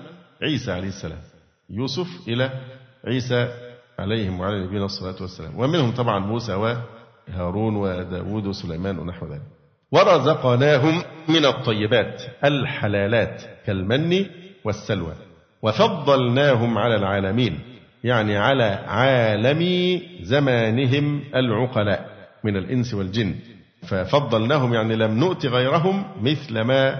[0.42, 1.18] عيسى عليه السلام
[1.70, 2.50] يوسف إلى
[3.06, 3.48] عيسى
[3.98, 9.42] عليهم وعلى نبينا الصلاة والسلام ومنهم طبعا موسى وهارون وداود وسليمان ونحو ذلك
[9.92, 14.26] ورزقناهم من الطيبات الحلالات كالمن
[14.64, 15.14] والسلوى
[15.62, 17.60] وفضلناهم على العالمين
[18.04, 22.10] يعني على عالم زمانهم العقلاء
[22.44, 23.34] من الإنس والجن
[23.82, 26.98] ففضلناهم يعني لم نؤت غيرهم مثل ما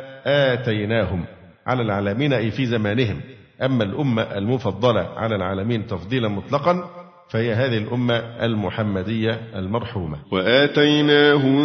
[0.53, 1.25] آتيناهم
[1.67, 3.21] على العالمين أي في زمانهم
[3.63, 7.00] أما الأمة المفضلة على العالمين تفضيلا مطلقا
[7.33, 11.57] فهي هذه الأمة المحمدية المرحومة وآتيناهم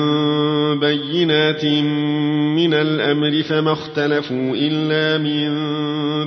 [0.80, 1.66] بينات
[2.56, 5.50] من الأمر فما اختلفوا إلا من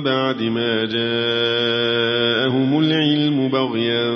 [0.03, 4.09] بعد ما جاءهم العلم بغيا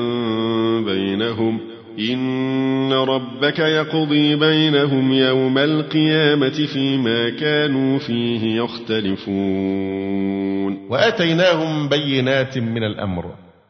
[0.85, 1.59] بينهم
[1.99, 13.25] إن ربك يقضي بينهم يوم القيامة فيما كانوا فيه يختلفون وآتيناهم بينات من الأمر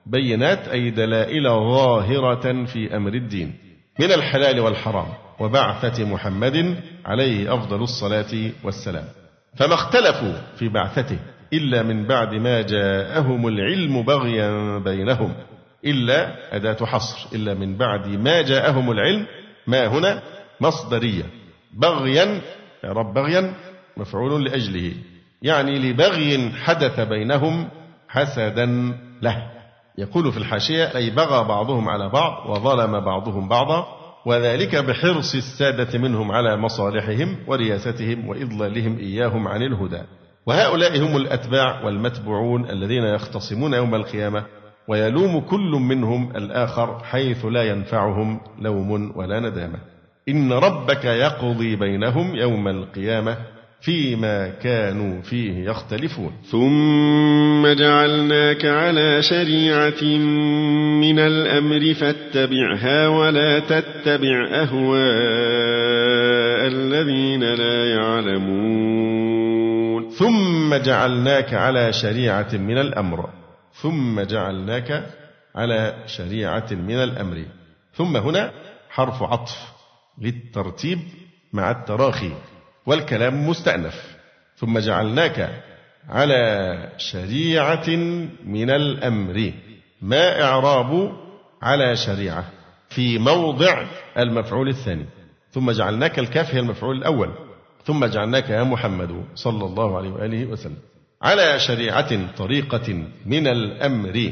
[0.05, 3.53] بينات أي دلائل ظاهرة في أمر الدين
[3.99, 5.05] من الحلال والحرام
[5.39, 9.03] وبعثة محمد عليه أفضل الصلاة والسلام
[9.55, 11.19] فما اختلفوا في بعثته
[11.53, 15.33] إلا من بعد ما جاءهم العلم بغيا بينهم
[15.85, 19.25] إلا أداة حصر إلا من بعد ما جاءهم العلم
[19.67, 20.21] ما هنا
[20.61, 21.23] مصدرية
[21.73, 22.41] بغيا
[22.85, 23.53] رب بغيا
[23.97, 24.91] مفعول لأجله
[25.41, 27.69] يعني لبغي حدث بينهم
[28.09, 28.65] حسدا
[29.21, 29.52] له
[29.97, 33.87] يقول في الحاشية أي بغى بعضهم على بعض وظلم بعضهم بعضا
[34.25, 40.01] وذلك بحرص السادة منهم على مصالحهم ورياستهم وإضلالهم إياهم عن الهدى
[40.45, 44.45] وهؤلاء هم الأتباع والمتبوعون الذين يختصمون يوم القيامة
[44.89, 49.79] ويلوم كل منهم الآخر حيث لا ينفعهم لوم ولا ندامة
[50.29, 53.37] إن ربك يقضي بينهم يوم القيامة
[53.83, 60.03] فيما كانوا فيه يختلفون ثم جعلناك على شريعة
[61.03, 73.29] من الأمر فاتبعها ولا تتبع أهواء الذين لا يعلمون ثم جعلناك على شريعة من الأمر
[73.81, 75.09] ثم جعلناك
[75.55, 77.45] على شريعة من الأمر
[77.93, 78.51] ثم هنا
[78.89, 79.57] حرف عطف
[80.21, 80.99] للترتيب
[81.53, 82.31] مع التراخي
[82.85, 84.15] والكلام مستأنف
[84.57, 85.63] ثم جعلناك
[86.09, 86.53] على
[86.97, 87.89] شريعة
[88.45, 89.51] من الأمر
[90.01, 91.11] ما إعراب
[91.61, 92.45] على شريعة
[92.89, 93.83] في موضع
[94.17, 95.05] المفعول الثاني
[95.51, 97.29] ثم جعلناك الكاف هي المفعول الأول
[97.85, 100.77] ثم جعلناك يا محمد صلى الله عليه وآله وسلم
[101.21, 104.29] على شريعة طريقة من الأمر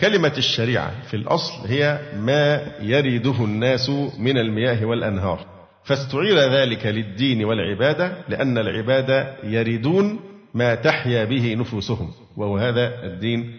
[0.00, 5.46] كلمة الشريعة في الأصل هي ما يرده الناس من المياه والأنهار
[5.84, 10.20] فاستعير ذلك للدين والعبادة لأن العبادة يردون
[10.54, 13.50] ما تحيا به نفوسهم وهو هذا الدين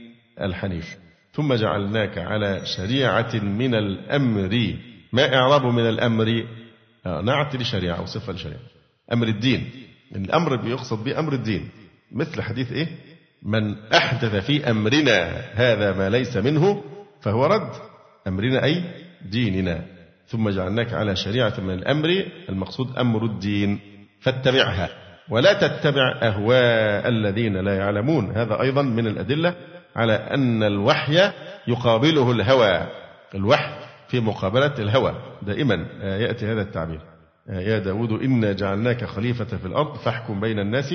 [0.41, 0.97] الحنيف
[1.33, 4.73] ثم جعلناك على شريعة من الأمر
[5.13, 6.45] ما إعراب من الأمر
[7.05, 8.59] آه، نعت لشريعة أو صفة لشريعة
[9.13, 9.69] أمر الدين
[10.15, 11.69] الأمر بيقصد به أمر الدين
[12.11, 12.88] مثل حديث إيه
[13.43, 16.83] من أحدث في أمرنا هذا ما ليس منه
[17.21, 17.69] فهو رد
[18.27, 18.83] أمرنا أي
[19.31, 19.83] ديننا
[20.27, 23.79] ثم جعلناك على شريعة من الأمر المقصود أمر الدين
[24.21, 24.89] فاتبعها
[25.29, 29.55] ولا تتبع أهواء الذين لا يعلمون هذا أيضا من الأدلة
[29.95, 31.31] على أن الوحي
[31.67, 32.88] يقابله الهوى
[33.35, 33.71] الوحي
[34.07, 36.99] في مقابلة الهوى دائما آه، يأتي هذا التعبير
[37.49, 40.93] آه، يا داود إنا جعلناك خليفة في الأرض فاحكم بين الناس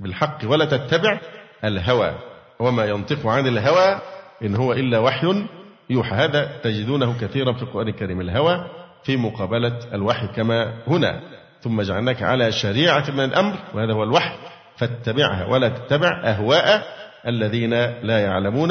[0.00, 1.18] بالحق ولا تتبع
[1.64, 2.14] الهوى
[2.60, 4.00] وما ينطق عن الهوى
[4.42, 5.46] إن هو إلا وحي
[5.90, 8.64] يوحى هذا تجدونه كثيرا في القرآن الكريم الهوى
[9.04, 11.20] في مقابلة الوحي كما هنا
[11.60, 14.34] ثم جعلناك على شريعة من الأمر وهذا هو الوحي
[14.76, 16.82] فاتبعها ولا تتبع أهواء
[17.26, 17.70] الذين
[18.02, 18.68] لا يعلمون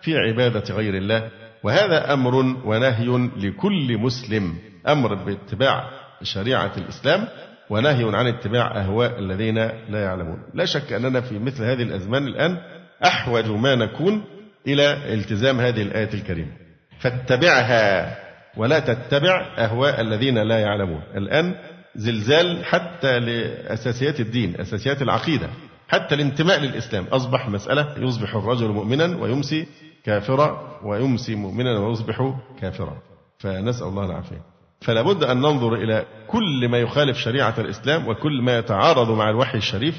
[0.00, 1.28] في عبادة غير الله
[1.62, 4.54] وهذا أمر ونهي لكل مسلم
[4.88, 5.90] أمر باتباع
[6.22, 7.28] شريعة الإسلام
[7.70, 9.54] ونهي عن اتباع أهواء الذين
[9.88, 12.56] لا يعلمون لا شك أننا في مثل هذه الأزمان الآن
[13.04, 14.24] أحوج ما نكون
[14.66, 16.50] إلى التزام هذه الآية الكريمة
[16.98, 18.16] فاتبعها
[18.56, 21.54] ولا تتبع أهواء الذين لا يعلمون الآن
[21.96, 25.48] زلزال حتى لأساسيات الدين أساسيات العقيدة
[25.88, 29.66] حتى الانتماء للإسلام أصبح مسألة يصبح الرجل مؤمنا ويمسي
[30.04, 32.96] كافرا ويمسي مؤمنا ويصبح كافرا
[33.38, 34.40] فنسأل الله العافية
[34.80, 39.58] فلا بد أن ننظر إلى كل ما يخالف شريعة الإسلام وكل ما يتعارض مع الوحي
[39.58, 39.94] الشريف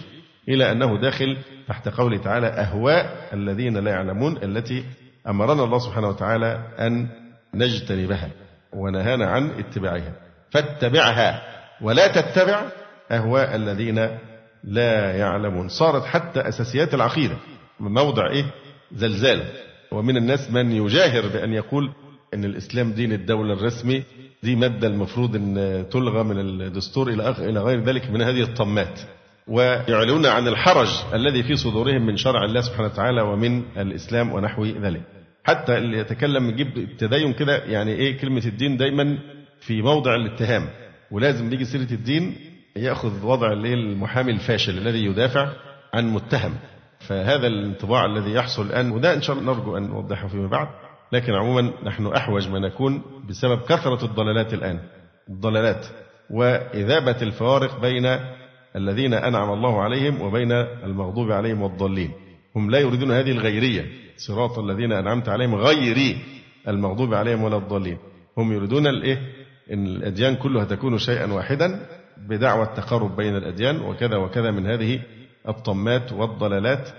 [0.50, 1.38] إلى أنه داخل
[1.68, 4.84] تحت قوله تعالى أهواء الذين لا يعلمون التي
[5.28, 7.08] أمرنا الله سبحانه وتعالى أن
[7.54, 8.30] نجتنبها
[8.74, 10.14] ونهانا عن اتباعها
[10.52, 11.42] فاتبعها
[11.82, 12.62] ولا تتبع
[13.12, 14.18] أهواء الذين
[14.64, 17.36] لا يعلمون صارت حتى أساسيات العقيدة
[17.80, 18.46] موضع إيه
[18.96, 19.44] زلزال
[19.92, 21.92] ومن الناس من يجاهر بأن يقول
[22.34, 24.04] أن الإسلام دين الدولة الرسمي
[24.44, 29.00] دي مادة المفروض أن تلغى من الدستور إلى إلى غير ذلك من هذه الطمات
[29.52, 35.02] ويعلنون عن الحرج الذي في صدورهم من شرع الله سبحانه وتعالى ومن الإسلام ونحو ذلك
[35.44, 39.18] حتى اللي يتكلم يجيب التدين كده يعني إيه كلمة الدين دايما
[39.60, 40.62] في موضع الاتهام
[41.12, 42.36] ولازم بيجي سيرة الدين
[42.76, 45.50] يأخذ وضع المحامي الفاشل الذي يدافع
[45.94, 46.54] عن متهم
[47.00, 50.68] فهذا الانطباع الذي يحصل الآن وده إن شاء الله نرجو أن نوضحه فيما بعد
[51.12, 54.80] لكن عموما نحن أحوج ما نكون بسبب كثرة الضلالات الآن
[55.30, 55.86] الضلالات
[56.30, 58.06] وإذابة الفوارق بين
[58.76, 60.52] الذين أنعم الله عليهم وبين
[60.84, 62.12] المغضوب عليهم والضالين
[62.56, 63.86] هم لا يريدون هذه الغيرية
[64.18, 66.16] صراط الذين أنعمت عليهم غيري
[66.68, 67.98] المغضوب عليهم ولا الضالين
[68.38, 69.20] هم يريدون الإيه
[69.74, 71.86] إن الأديان كلها تكون شيئا واحدا
[72.30, 75.00] بدعوى التقرب بين الأديان وكذا وكذا من هذه
[75.48, 76.90] الطمات والضلالات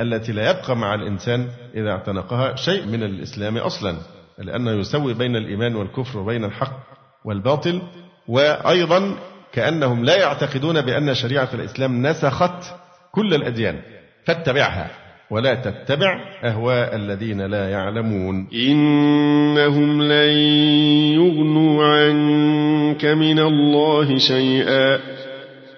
[0.00, 3.96] التي لا يبقى مع الإنسان إذا اعتنقها شيء من الإسلام أصلا
[4.38, 6.80] لأنه يسوي بين الإيمان والكفر وبين الحق
[7.24, 7.82] والباطل
[8.28, 9.14] وأيضا
[9.52, 12.74] كأنهم لا يعتقدون بأن شريعة الإسلام نسخت
[13.12, 13.80] كل الأديان
[14.24, 14.90] فاتبعها
[15.30, 20.30] ولا تتبع أهواء الذين لا يعلمون إنهم لن
[21.18, 24.98] يغنوا عنك من الله شيئا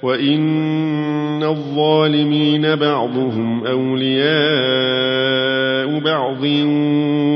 [0.05, 6.41] وإن الظالمين بعضهم أولياء بعض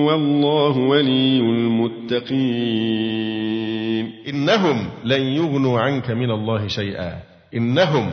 [0.09, 7.17] والله ولي المتقين إنهم لن يغنوا عنك من الله شيئا
[7.55, 8.11] إنهم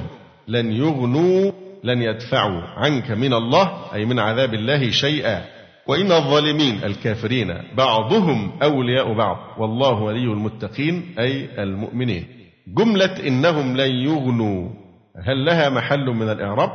[0.48, 1.52] لن يغنوا
[1.84, 5.42] لن يدفعوا عنك من الله أي من عذاب الله شيئا
[5.88, 12.24] وإن الظالمين الكافرين بعضهم أولياء بعض والله ولي المتقين أي المؤمنين
[12.68, 14.70] جملة إنهم لن يغنوا
[15.26, 16.72] هل لها محل من الإعراب؟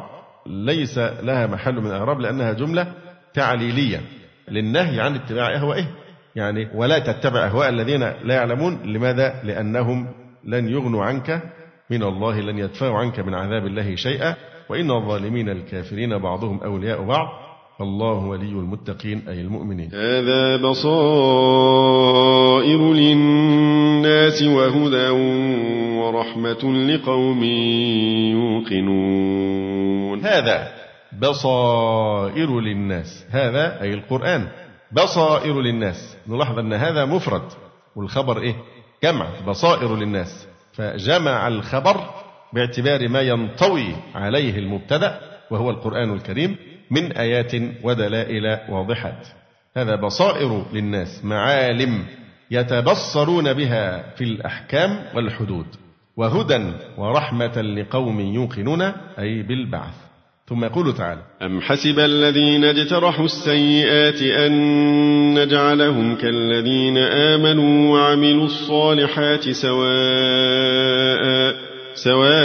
[0.47, 2.93] ليس لها محل من الإعراب لأنها جملة
[3.34, 4.01] تعليلية
[4.49, 5.84] للنهي عن اتباع أهوائه
[6.36, 10.09] يعني ولا تتبع أهواء الذين لا يعلمون لماذا؟ لأنهم
[10.45, 11.43] لن يغنوا عنك
[11.91, 14.34] من الله لن يدفعوا عنك من عذاب الله شيئا
[14.68, 17.28] وإن الظالمين الكافرين بعضهم أولياء بعض
[17.83, 25.09] الله ولي المتقين أي المؤمنين هذا بصائر للناس وهدى
[25.99, 27.45] ورحمة لقوم
[28.35, 30.68] يوقنون هذا
[31.20, 34.47] بصائر للناس هذا أي القرآن
[34.93, 37.43] بصائر للناس نلاحظ أن هذا مفرد
[37.97, 38.55] والخبر إيه
[39.03, 41.97] جمع بصائر للناس فجمع الخبر
[42.53, 45.20] باعتبار ما ينطوي عليه المبتدأ
[45.51, 46.57] وهو القرآن الكريم
[46.91, 49.26] من آيات ودلائل واضحات
[49.76, 52.05] هذا بصائر للناس معالم
[52.51, 55.66] يتبصرون بها في الأحكام والحدود
[56.16, 58.82] وهدى ورحمة لقوم يوقنون
[59.18, 59.95] أي بالبعث
[60.49, 64.55] ثم يقول تعالى أم حسب الذين اجترحوا السيئات أن
[65.34, 71.55] نجعلهم كالذين آمنوا وعملوا الصالحات سواء
[71.95, 72.41] سواء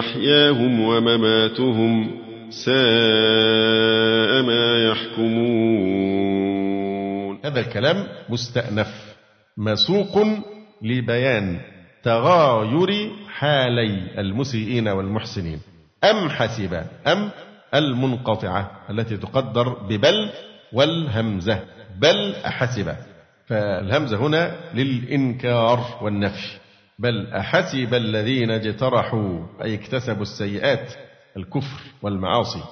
[0.00, 1.92] محياهم ومماتهم
[2.50, 9.14] ساء ما يحكمون هذا الكلام مستأنف
[9.56, 10.18] مسوق
[10.82, 11.60] لبيان
[12.02, 15.60] تغاير حالي المسيئين والمحسنين
[16.04, 16.74] أم حسب
[17.06, 17.30] أم
[17.74, 20.30] المنقطعة التي تقدر ببل
[20.72, 21.60] والهمزة
[21.98, 22.94] بل أحسب
[23.48, 26.52] فالهمزة هنا للإنكار والنفي
[27.02, 30.94] بل أحسب الذين اجترحوا أي اكتسبوا السيئات
[31.36, 32.62] الكفر والمعاصي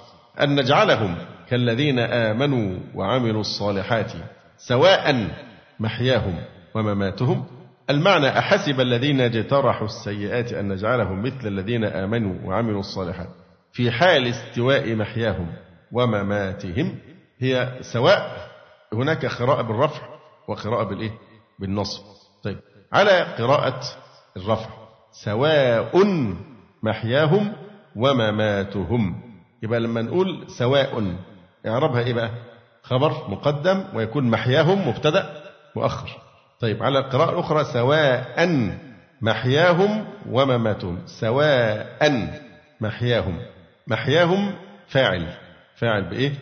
[0.43, 1.16] أن نجعلهم
[1.49, 4.12] كالذين آمنوا وعملوا الصالحات
[4.57, 5.29] سواء
[5.81, 6.39] محياهم
[6.74, 7.45] ومماتهم
[7.91, 13.29] المعنى أحسب الذين اجترحوا السيئات أن نجعلهم مثل الذين آمنوا وعملوا الصالحات
[13.72, 15.47] في حال استواء محياهم
[15.93, 16.99] ومماتهم
[17.39, 18.49] هي سواء
[18.93, 20.03] هناك قراءة بالرفع
[20.49, 21.12] وقراءة بالإيه؟
[21.61, 22.03] بالنصب
[22.45, 22.59] طيب
[22.93, 23.81] على قراءة
[24.39, 24.68] الرفع
[25.12, 26.05] سواء
[26.82, 27.53] محياهم
[27.97, 29.20] ومماتهم
[29.62, 31.14] يبقى لما نقول سواء
[31.66, 32.30] اعربها ايه بقى؟
[32.82, 35.34] خبر مقدم ويكون محياهم مبتدا
[35.76, 36.11] مؤخر
[36.61, 38.49] طيب على القراءة الأخرى سواء
[39.20, 42.28] محياهم ومماتهم سواء
[42.80, 43.39] محياهم
[43.86, 44.53] محياهم
[44.89, 45.28] فاعل
[45.76, 46.32] فاعل بإيه؟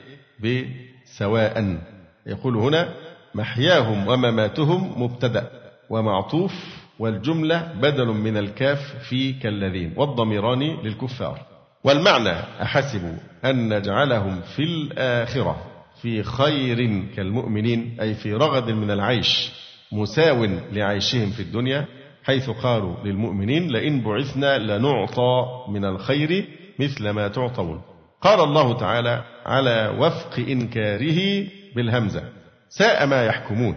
[0.40, 1.78] بسواء
[2.26, 2.88] يقول هنا
[3.34, 5.50] محياهم ومماتهم مبتدأ
[5.90, 6.52] ومعطوف
[6.98, 8.78] والجملة بدل من الكاف
[9.08, 11.38] في كالذين والضميران للكفار
[11.84, 12.32] والمعنى
[12.62, 15.56] أحسبوا أن نجعلهم في الآخرة
[16.02, 19.52] في خير كالمؤمنين أي في رغد من العيش
[19.92, 21.84] مساو لعيشهم في الدنيا
[22.24, 27.80] حيث قالوا للمؤمنين لئن بعثنا لنعطى من الخير مثل ما تعطون
[28.20, 31.44] قال الله تعالى على وفق إنكاره
[31.76, 32.22] بالهمزة
[32.68, 33.74] ساء ما يحكمون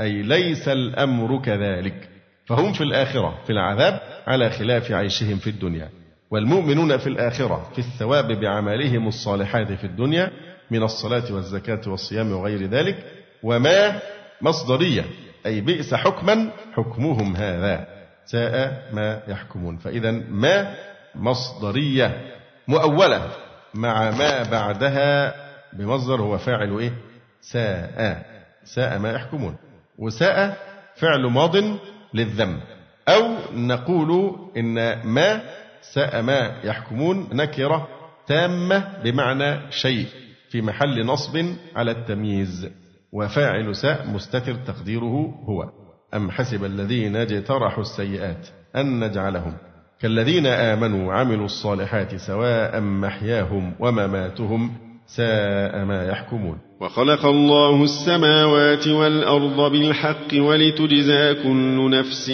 [0.00, 2.08] أي ليس الأمر كذلك
[2.46, 5.90] فهم في الآخرة في العذاب على خلاف عيشهم في الدنيا
[6.30, 10.30] والمؤمنون في الآخرة في الثواب بعملهم الصالحات في الدنيا
[10.70, 12.96] من الصلاة والزكاة والصيام وغير ذلك
[13.42, 13.98] وما
[14.42, 15.04] مصدرية
[15.46, 17.86] أي بئس حكما حكمهم هذا
[18.24, 20.74] ساء ما يحكمون فإذا ما
[21.14, 22.34] مصدرية
[22.68, 23.30] مؤولة
[23.74, 25.34] مع ما بعدها
[25.72, 26.92] بمصدر هو فاعل إيه
[27.40, 28.24] ساء
[28.64, 29.56] ساء ما يحكمون
[29.98, 30.56] وساء
[30.96, 31.56] فعل ماض
[32.14, 32.58] للذم
[33.08, 34.74] أو نقول إن
[35.08, 35.40] ما
[35.80, 37.88] ساء ما يحكمون نكرة
[38.26, 40.06] تامة بمعنى شيء
[40.50, 41.44] في محل نصب
[41.76, 42.68] على التمييز
[43.12, 45.70] وفاعل ساء مستتر تقديره هو
[46.14, 49.54] أم حسب الذين اجترحوا السيئات أن نجعلهم
[50.00, 54.72] كالذين آمنوا وعملوا الصالحات سواء محياهم ومماتهم
[55.06, 62.30] ساء ما يحكمون وخلق الله السماوات والأرض بالحق ولتجزى كل نفس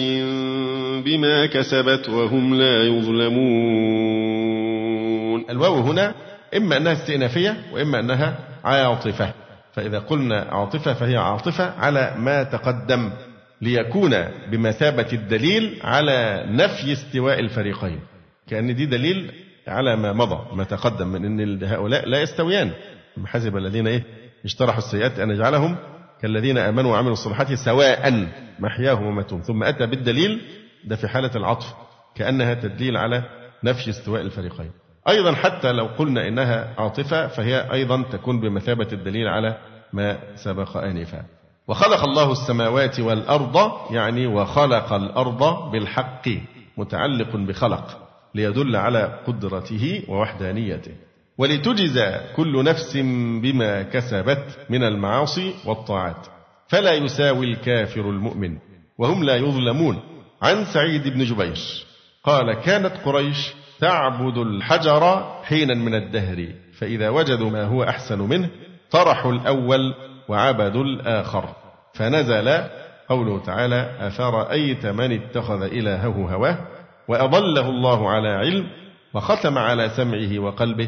[1.05, 6.13] بما كسبت وهم لا يظلمون الواو هنا
[6.57, 9.33] إما أنها استئنافية وإما أنها عاطفة
[9.73, 13.11] فإذا قلنا عاطفة فهي عاطفة على ما تقدم
[13.61, 14.15] ليكون
[14.51, 17.99] بمثابة الدليل على نفي استواء الفريقين
[18.49, 19.31] كأن دي دليل
[19.67, 22.71] على ما مضى ما تقدم من أن هؤلاء لا يستويان
[23.25, 24.03] حسب الذين إيه
[24.45, 25.75] اجترحوا السيئات أن يجعلهم
[26.21, 28.27] كالذين آمنوا وعملوا الصالحات سواء
[28.59, 30.41] محياهم وماتهم ثم أتى بالدليل
[30.85, 31.73] ده في حالة العطف
[32.15, 33.23] كأنها تدليل على
[33.63, 34.71] نفي استواء الفريقين
[35.09, 39.57] أيضا حتى لو قلنا إنها عاطفة فهي أيضا تكون بمثابة الدليل على
[39.93, 41.23] ما سبق آنفا
[41.67, 43.57] وخلق الله السماوات والأرض
[43.91, 46.25] يعني وخلق الأرض بالحق
[46.77, 50.91] متعلق بخلق ليدل على قدرته ووحدانيته
[51.37, 52.97] ولتجزى كل نفس
[53.41, 56.27] بما كسبت من المعاصي والطاعات
[56.67, 58.57] فلا يساوي الكافر المؤمن
[58.99, 59.99] وهم لا يظلمون
[60.41, 61.57] عن سعيد بن جبير
[62.23, 66.47] قال كانت قريش تعبد الحجر حينا من الدهر
[66.79, 68.49] فإذا وجدوا ما هو أحسن منه
[68.91, 69.81] طرحوا الأول
[70.29, 71.45] وعبدوا الآخر
[71.93, 72.63] فنزل
[73.09, 76.57] قوله تعالى أفرأيت من اتخذ إلهه هواه
[77.07, 78.67] وأضله الله على علم
[79.13, 80.87] وختم على سمعه وقلبه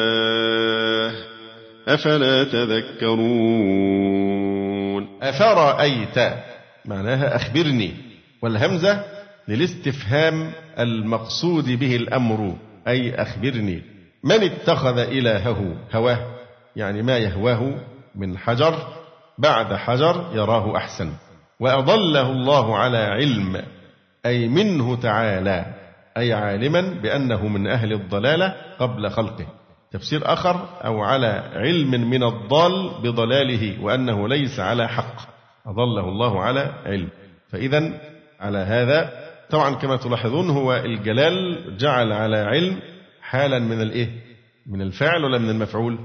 [1.93, 6.33] أفلا تذكرون أفرأيت
[6.85, 7.91] معناها أخبرني
[8.41, 9.03] والهمزة
[9.47, 12.55] للاستفهام المقصود به الأمر
[12.87, 13.81] أي أخبرني
[14.23, 16.19] من اتخذ إلهه هواه
[16.75, 17.73] يعني ما يهواه
[18.15, 18.75] من حجر
[19.37, 21.11] بعد حجر يراه أحسن
[21.59, 23.61] وأضله الله على علم
[24.25, 25.65] أي منه تعالى
[26.17, 29.45] أي عالما بأنه من أهل الضلالة قبل خلقه
[29.91, 35.21] تفسير آخر أو على علم من الضال بضلاله وأنه ليس على حق
[35.65, 37.09] أضله الله على علم
[37.51, 37.93] فإذا
[38.39, 39.09] على هذا
[39.49, 42.79] طبعا كما تلاحظون هو الجلال جعل على علم
[43.21, 44.09] حالا من الإيه
[44.67, 45.97] من الفعل ولا من المفعول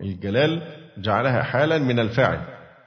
[0.00, 0.62] الجلال
[0.98, 2.40] جعلها حالا من الفاعل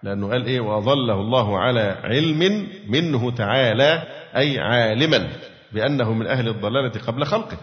[0.04, 4.04] لأنه قال إيه وأظله الله على علم منه تعالى
[4.38, 5.28] أي عالما
[5.72, 7.58] بأنه من أهل الضلالة قبل خلقه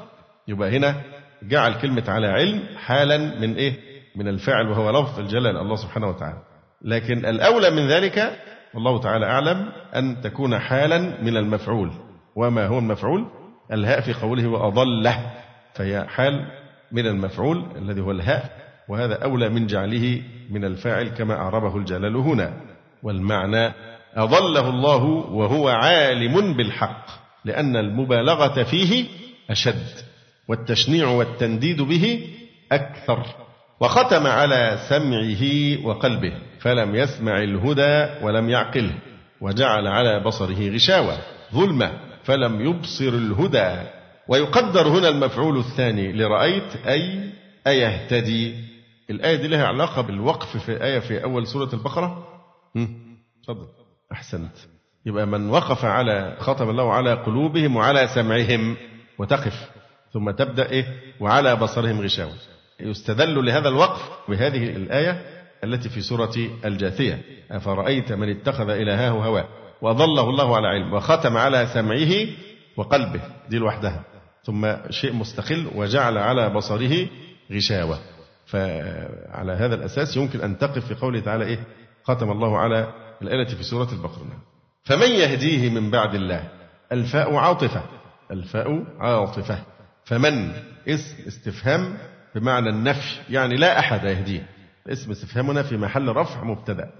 [0.49, 0.95] يبقى هنا
[1.43, 3.75] جعل كلمة على علم حالا من إيه؟
[4.17, 6.39] من الفعل وهو لفظ الجلال الله سبحانه وتعالى.
[6.83, 8.33] لكن الأولى من ذلك
[8.75, 11.91] والله تعالى أعلم أن تكون حالا من المفعول
[12.37, 13.27] وما هو المفعول؟
[13.73, 15.31] الهاء في قوله وأضله
[15.75, 16.47] فهي حال
[16.93, 18.51] من المفعول الذي هو الهاء
[18.89, 22.53] وهذا أولى من جعله من الفاعل كما أعربه الجلال هنا
[23.03, 23.73] والمعنى
[24.15, 27.07] أضله الله وهو عالم بالحق
[27.45, 29.07] لأن المبالغة فيه
[29.51, 30.06] أشد
[30.49, 32.29] والتشنيع والتنديد به
[32.73, 33.27] أكثر
[33.81, 35.43] وختم على سمعه
[35.87, 38.95] وقلبه فلم يسمع الهدى ولم يعقله
[39.41, 41.19] وجعل على بصره غشاوة
[41.55, 41.93] ظلمة
[42.25, 43.77] فلم يبصر الهدى
[44.29, 47.31] ويقدر هنا المفعول الثاني لرأيت أي
[47.67, 48.55] أيهتدي
[49.11, 52.29] الآية دي لها علاقة بالوقف في آية في أول سورة البقرة
[53.45, 53.67] تفضل
[54.13, 54.57] أحسنت
[55.07, 58.77] يبقى من وقف على ختم الله على قلوبهم وعلى سمعهم
[59.19, 59.69] وتقف
[60.17, 60.85] ثم تبدأ إيه
[61.21, 62.33] وعلى بصرهم غشاوة
[62.81, 65.23] يستدل لهذا الوقف بهذه الآية
[65.65, 66.33] التي في سورة
[66.65, 69.49] الجاثية أفرأيت من اتخذ إلهه هواه
[69.83, 72.15] وأضله الله على علم وختم على سمعه
[72.77, 74.05] وقلبه دي لوحدها
[74.45, 77.07] ثم شيء مستقل وجعل على بصره
[77.53, 77.99] غشاوة
[78.47, 81.59] فعلى هذا الأساس يمكن أن تقف في قوله تعالى إيه
[82.05, 82.93] ختم الله على
[83.23, 84.27] الآية في سورة البقرة
[84.85, 86.45] فمن يهديه من بعد الله
[86.93, 87.83] الفاء عاطفة
[88.31, 89.59] الفاء عاطفة
[90.07, 90.51] فمن
[90.89, 91.95] اسم استفهام
[92.35, 94.47] بمعنى النفي يعني لا أحد يهديه
[94.89, 96.91] اسم استفهامنا في محل رفع مبتدأ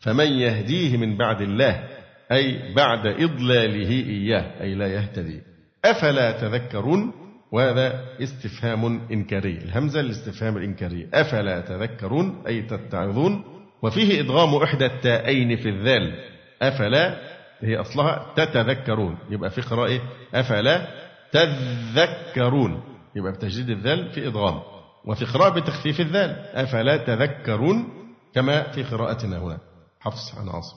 [0.00, 1.84] فمن يهديه من بعد الله
[2.32, 5.42] أي بعد إضلاله إياه أي لا يهتدي
[5.84, 7.12] أفلا تذكرون
[7.52, 13.44] وهذا استفهام إنكاري الهمزة الاستفهام الإنكاري أفلا تذكرون أي تتعظون
[13.82, 16.14] وفيه إدغام إحدى التائين في الذال
[16.62, 17.18] أفلا
[17.60, 20.00] هي أصلها تتذكرون يبقى في قراءة
[20.34, 20.86] أفلا
[21.32, 22.80] تذكرون
[23.16, 24.60] يبقى بتشديد الذال في إضغام
[25.04, 27.88] وفي قراءة بتخفيف الذال أفلا تذكرون
[28.34, 29.58] كما في قراءتنا هنا
[30.00, 30.76] حفص عن عاصم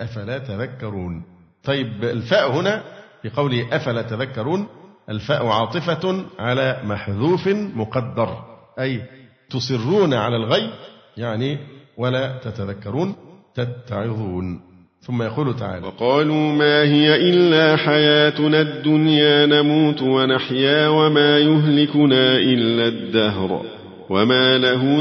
[0.00, 1.22] أفلا تذكرون
[1.64, 2.82] طيب الفاء هنا
[3.22, 4.66] في قوله أفلا تذكرون
[5.08, 8.44] الفاء عاطفة على محذوف مقدر
[8.80, 9.02] أي
[9.50, 10.70] تصرون على الغي
[11.16, 11.58] يعني
[11.96, 13.16] ولا تتذكرون
[13.54, 14.73] تتعظون
[15.06, 23.62] ثم يقول تعالى وقالوا ما هي إلا حياتنا الدنيا نموت ونحيا وما يهلكنا إلا الدهر
[24.10, 24.98] وما لهم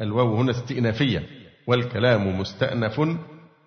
[0.01, 1.23] الواو هنا استئنافية
[1.67, 3.01] والكلام مستأنف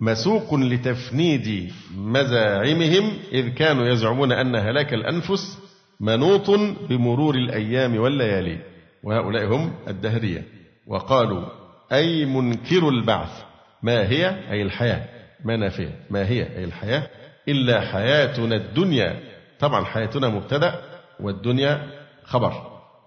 [0.01, 5.62] مسوق لتفنيد مزاعمهم إذ كانوا يزعمون أن هلاك الأنفس
[6.04, 6.49] منوط
[6.89, 8.60] بمرور الأيام والليالي
[9.04, 10.43] وهؤلاء هم الدهرية
[10.88, 11.45] وقالوا
[11.93, 13.43] أي منكر البعث
[13.84, 15.04] ما هي أي الحياة
[15.45, 17.08] ما نافية ما هي أي الحياة
[17.47, 19.20] إلا حياتنا الدنيا
[19.60, 20.82] طبعا حياتنا مبتدأ
[21.20, 21.88] والدنيا
[22.24, 22.54] خبر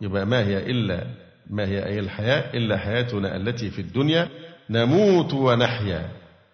[0.01, 1.07] يبقى ما هي إلا
[1.51, 4.28] ما هي أي الحياة إلا حياتنا التي في الدنيا
[4.70, 6.09] نموت ونحيا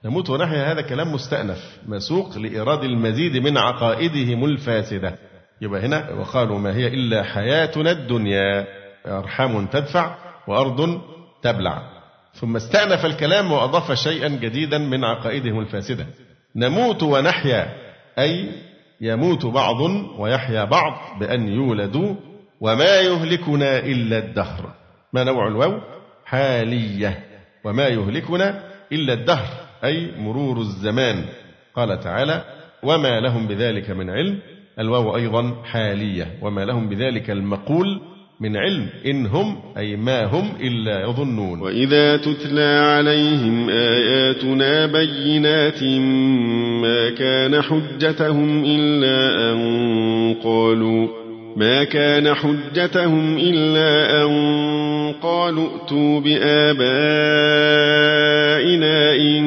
[0.05, 5.19] نموت ونحيا هذا كلام مستأنف مسوق لإيراد المزيد من عقائدهم الفاسدة
[5.63, 8.67] يبقى هنا وقالوا ما هي إلا حياتنا الدنيا
[9.07, 10.15] أرحام تدفع
[10.47, 11.01] وأرض
[11.43, 11.83] تبلع
[12.35, 16.07] ثم استأنف الكلام وأضاف شيئا جديدا من عقائدهم الفاسدة
[16.57, 17.67] نموت ونحيا
[18.19, 18.47] أي
[19.01, 19.81] يموت بعض
[20.19, 22.15] ويحيا بعض بأن يولدوا
[22.61, 24.73] وما يهلكنا إلا الدهر
[25.13, 25.81] ما نوع الواو
[26.25, 27.25] حالية
[27.65, 29.49] وما يهلكنا إلا الدهر
[29.85, 31.25] أي مرور الزمان
[31.77, 32.45] قال تعالى
[32.83, 34.39] وما لهم بذلك من علم
[34.79, 38.01] الواو أيضا حالية وما لهم بذلك المقول
[38.41, 45.83] من علم إن هم أي ما هم إلا يظنون وإذا تتلى عليهم آياتنا بينات
[46.83, 51.09] ما كان حجتهم إلا أن قالوا
[51.57, 54.33] ما كان حجتهم إلا أن
[55.23, 59.43] قالوا ائتوا بآبائنا إن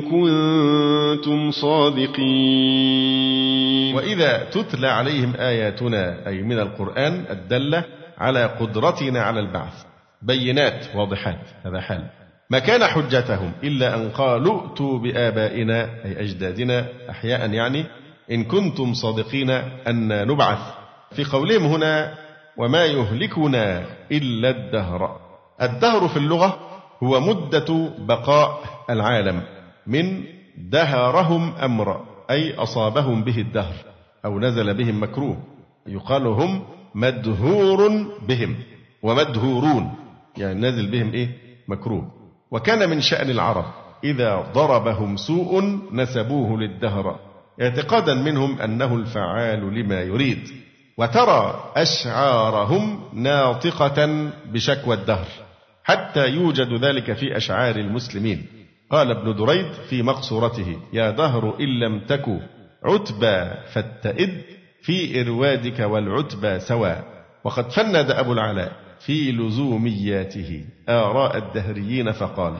[0.00, 0.93] كنتم
[1.24, 7.84] كنتم صادقين وإذا تتلى عليهم آياتنا أي من القرآن الدالة
[8.18, 9.84] على قدرتنا على البعث
[10.22, 12.08] بينات واضحات هذا حال
[12.50, 17.84] ما كان حجتهم إلا أن قالوا ائتوا بآبائنا أي أجدادنا أحياء يعني
[18.30, 19.50] إن كنتم صادقين
[19.88, 20.58] أن نبعث
[21.16, 22.14] في قولهم هنا
[22.56, 25.16] وما يهلكنا إلا الدهر
[25.62, 26.58] الدهر في اللغة
[27.02, 28.60] هو مدة بقاء
[28.90, 29.42] العالم
[29.86, 30.24] من
[30.70, 33.74] دهرهم أمرا أي أصابهم به الدهر
[34.24, 35.36] أو نزل بهم مكروه
[35.86, 36.62] يقال هم
[36.94, 38.56] مدهور بهم
[39.02, 39.92] ومدهورون
[40.38, 41.28] يعني نازل بهم إيه
[41.68, 42.12] مكروه
[42.50, 43.64] وكان من شأن العرب
[44.04, 47.18] إذا ضربهم سوء نسبوه للدهر
[47.62, 50.38] اعتقادا منهم أنه الفعال لما يريد
[50.98, 55.26] وترى أشعارهم ناطقة بشكوى الدهر
[55.84, 58.46] حتى يوجد ذلك في أشعار المسلمين
[58.90, 62.24] قال ابن دريد في مقصورته يا دهر إن لم تك
[62.84, 64.42] عتبى فاتئد
[64.82, 66.96] في إروادك والعتبى سوى
[67.44, 72.54] وقد فند أبو العلاء في لزومياته آراء الدهريين فقال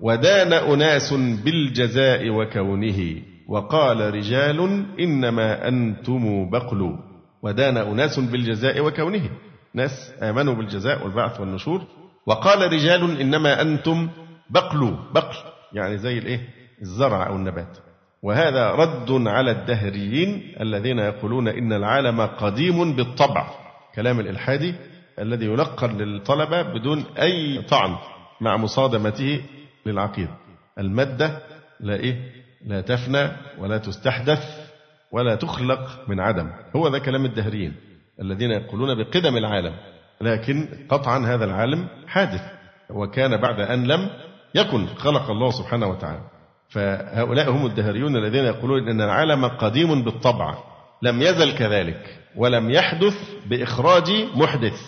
[0.00, 1.14] ودان أناس
[1.44, 6.96] بالجزاء وكونه وقال رجال إنما أنتم بقل
[7.42, 9.30] ودان أناس بالجزاء وكونه
[9.74, 11.82] ناس آمنوا بالجزاء والبعث والنشور
[12.26, 14.08] وقال رجال إنما أنتم
[14.50, 15.36] بقل بقل
[15.72, 16.48] يعني زي الايه؟
[16.82, 17.78] الزرع او النبات.
[18.22, 23.50] وهذا رد على الدهريين الذين يقولون ان العالم قديم بالطبع.
[23.94, 24.74] كلام الالحادي
[25.18, 27.96] الذي يلقن للطلبه بدون اي طعن
[28.40, 29.42] مع مصادمته
[29.86, 30.34] للعقيده.
[30.78, 31.38] الماده
[31.80, 32.32] لا ايه؟
[32.66, 34.70] لا تفنى ولا تستحدث
[35.12, 36.50] ولا تخلق من عدم.
[36.76, 37.74] هو ذا كلام الدهريين
[38.22, 39.72] الذين يقولون بقدم العالم
[40.20, 42.42] لكن قطعا هذا العالم حادث
[42.90, 44.10] وكان بعد أن لم
[44.54, 46.20] يكن خلق الله سبحانه وتعالى
[46.68, 50.54] فهؤلاء هم الدهريون الذين يقولون أن العالم قديم بالطبع
[51.02, 53.14] لم يزل كذلك ولم يحدث
[53.46, 54.82] بإخراج محدث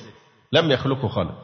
[0.53, 1.39] لم يخلقه خلق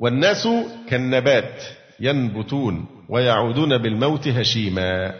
[0.00, 0.48] والناس
[0.88, 1.62] كالنبات
[2.00, 5.14] ينبتون ويعودون بالموت هشيما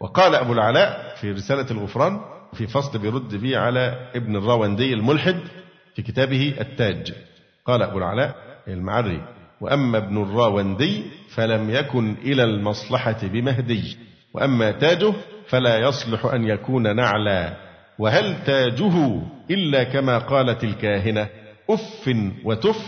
[0.00, 2.20] وقال أبو العلاء في رسالة الغفران
[2.54, 5.38] في فصل بيرد به على ابن الراوندي الملحد
[5.94, 7.12] في كتابه التاج
[7.66, 8.34] قال أبو العلاء
[8.68, 9.20] المعري
[9.60, 13.96] وأما ابن الراوندي فلم يكن إلى المصلحة بمهدي
[14.34, 15.12] وأما تاجه
[15.48, 17.56] فلا يصلح أن يكون نعلا
[17.98, 21.28] وهل تاجه إلا كما قالت الكاهنة
[21.70, 22.86] أف وتف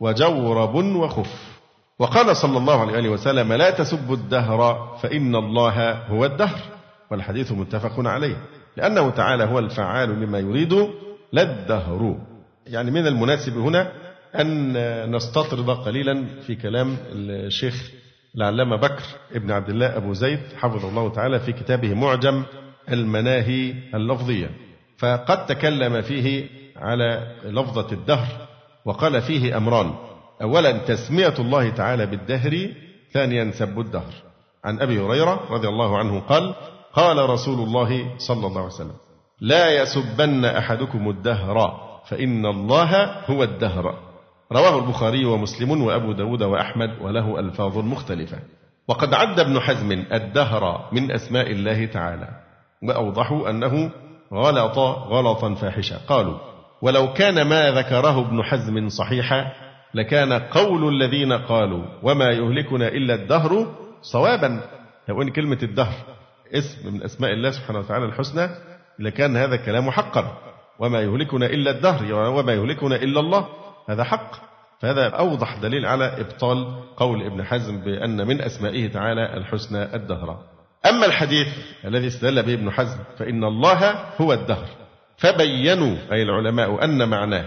[0.00, 1.50] وجورب وخف
[1.98, 6.60] وقال صلى الله عليه وسلم لا تسبوا الدهر فإن الله هو الدهر
[7.10, 8.36] والحديث متفق عليه
[8.76, 10.88] لأنه تعالى هو الفعال لما يريد
[11.32, 12.16] لا الدهر
[12.66, 13.92] يعني من المناسب هنا
[14.34, 14.72] أن
[15.16, 17.90] نستطرد قليلا في كلام الشيخ
[18.36, 19.02] العلامة بكر
[19.32, 22.42] ابن عبد الله أبو زيد حفظه الله تعالى في كتابه معجم
[22.88, 24.50] المناهي اللفظية
[24.98, 28.26] فقد تكلم فيه على لفظة الدهر
[28.84, 29.94] وقال فيه أمران
[30.42, 32.68] أولا تسمية الله تعالى بالدهر
[33.12, 34.12] ثانيا سب الدهر
[34.64, 36.54] عن أبي هريرة رضي الله عنه قال
[36.92, 38.92] قال رسول الله صلى الله عليه وسلم
[39.40, 41.76] لا يسبن أحدكم الدهر
[42.08, 42.94] فإن الله
[43.30, 44.09] هو الدهر
[44.52, 48.38] رواه البخاري ومسلم وأبو داود وأحمد وله ألفاظ مختلفة
[48.88, 52.28] وقد عد ابن حزم الدهر من أسماء الله تعالى
[52.82, 53.90] وأوضحوا أنه
[54.32, 54.78] غلط
[55.08, 56.38] غلطا فاحشا قالوا
[56.82, 59.50] ولو كان ما ذكره ابن حزم صحيحا
[59.94, 63.66] لكان قول الذين قالوا وما يهلكنا إلا الدهر
[64.02, 64.60] صوابا
[65.08, 65.94] لو أن كلمة الدهر
[66.54, 68.48] اسم من أسماء الله سبحانه وتعالى الحسنى
[68.98, 70.36] لكان هذا الكلام حقا
[70.78, 73.48] وما يهلكنا إلا الدهر وما يهلكنا إلا الله
[73.90, 74.36] هذا حق
[74.80, 76.66] فهذا أوضح دليل على إبطال
[76.96, 80.38] قول ابن حزم بأن من أسمائه تعالى الحسنى الدهر
[80.86, 81.46] أما الحديث
[81.84, 84.64] الذي استدل به ابن حزم فإن الله هو الدهر
[85.16, 87.44] فبينوا أي العلماء أن معناه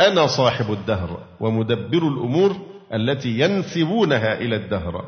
[0.00, 2.56] أنا صاحب الدهر ومدبر الأمور
[2.94, 5.04] التي ينسبونها إلى الدهر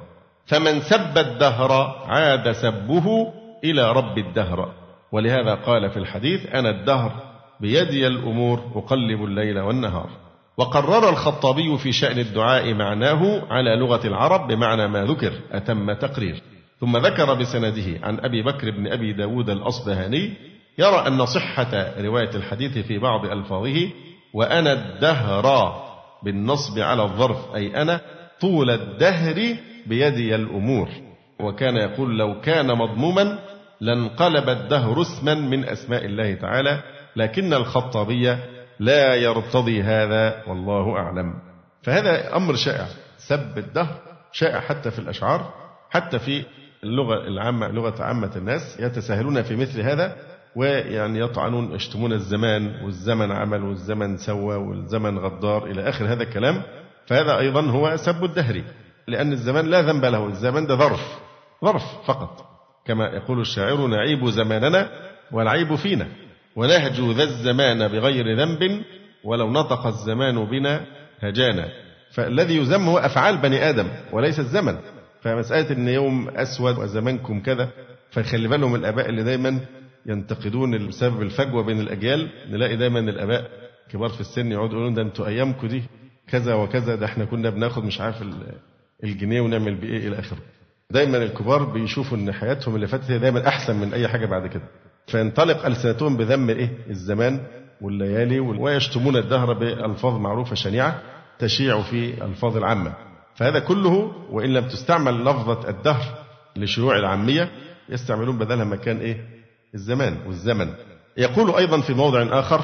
[0.46, 1.72] فمن سب الدهر
[2.08, 3.32] عاد سبه
[3.64, 4.72] إلى رب الدهر
[5.12, 7.12] ولهذا قال في الحديث أنا الدهر
[7.60, 10.08] بيدي الأمور أقلب الليل والنهار
[10.58, 16.42] وقرر الخطابي في شأن الدعاء معناه على لغة العرب بمعنى ما ذكر أتم تقرير
[16.80, 20.30] ثم ذكر بسنده عن أبي بكر بن أبي داود الأصبهاني
[20.78, 23.88] يرى أن صحة رواية الحديث في بعض ألفاظه
[24.34, 25.74] وأنا الدهر
[26.24, 28.00] بالنصب على الظرف أي أنا
[28.40, 29.56] طول الدهر
[29.86, 30.88] بيدي الأمور
[31.40, 33.38] وكان يقول لو كان مضموما
[33.80, 36.82] لانقلب الدهر اسما من أسماء الله تعالى
[37.16, 38.40] لكن الخطابية
[38.80, 41.34] لا يرتضي هذا والله أعلم
[41.82, 42.86] فهذا أمر شائع
[43.18, 43.96] سب الدهر
[44.32, 45.54] شائع حتى في الأشعار
[45.90, 46.44] حتى في
[46.84, 50.16] اللغة العامة لغة عامة الناس يتساهلون في مثل هذا
[50.56, 56.62] ويعني يطعنون يشتمون الزمان والزمن عمل والزمن سوى والزمن غدار إلى آخر هذا الكلام
[57.06, 58.62] فهذا أيضا هو سب الدهر
[59.08, 61.18] لأن الزمان لا ذنب له الزمان ده ظرف
[61.64, 62.44] ظرف فقط
[62.86, 64.90] كما يقول الشاعر نعيب زماننا
[65.32, 66.08] والعيب فينا
[66.58, 68.82] ونهجو ذا الزمان بغير ذنب
[69.24, 70.86] ولو نطق الزمان بنا
[71.20, 71.68] هجانا
[72.14, 74.76] فالذي يذم هو أفعال بني آدم وليس الزمن
[75.20, 77.68] فمسألة أن يوم أسود وزمانكم كذا
[78.10, 79.60] فخلي بالهم الآباء اللي دايما
[80.06, 83.50] ينتقدون بسبب الفجوة بين الأجيال نلاقي دايما الآباء
[83.90, 85.82] كبار في السن يقعدوا يقولون ده أنتوا أيامكم دي
[86.28, 88.22] كذا وكذا ده احنا كنا بناخد مش عارف
[89.04, 90.38] الجنيه ونعمل بيه إيه إلى آخره
[90.90, 94.62] دايما الكبار بيشوفوا ان حياتهم اللي فاتت هي دايما احسن من اي حاجه بعد كده
[95.08, 97.40] فينطلق ألسنتهم بذم إيه؟ الزمان
[97.80, 101.00] والليالي ويشتمون الدهر بألفاظ معروفة شنيعة
[101.38, 102.92] تشيع في ألفاظ العامة
[103.34, 106.02] فهذا كله وإن لم تستعمل لفظة الدهر
[106.56, 107.50] لشيوع العامية
[107.88, 109.24] يستعملون بدلها مكان إيه؟
[109.74, 110.68] الزمان والزمن
[111.16, 112.62] يقول أيضا في موضع آخر